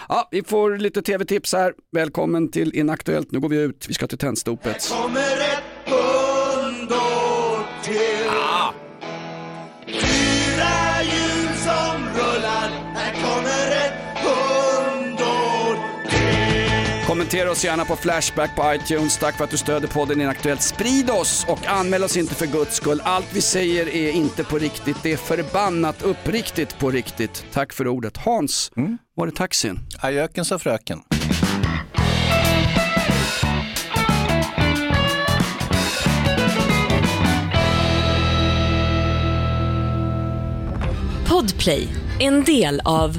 [0.08, 1.72] Ja, vi får lite tv-tips här.
[1.92, 3.32] Välkommen till Inaktuellt.
[3.32, 4.92] Nu går vi ut, vi ska till Tennstopet.
[17.30, 19.18] Kommentera oss gärna på Flashback på iTunes.
[19.18, 20.62] Tack för att du stöder podden Inaktuellt.
[20.62, 23.02] Sprid oss och anmäl oss inte för guds skull.
[23.04, 24.96] Allt vi säger är inte på riktigt.
[25.02, 27.44] Det är förbannat uppriktigt på riktigt.
[27.52, 28.16] Tack för ordet.
[28.16, 28.72] Hans,
[29.14, 29.78] var är taxin?
[29.98, 31.00] Ajöken sa fröken.
[41.28, 41.88] Podplay,
[42.20, 43.18] en del av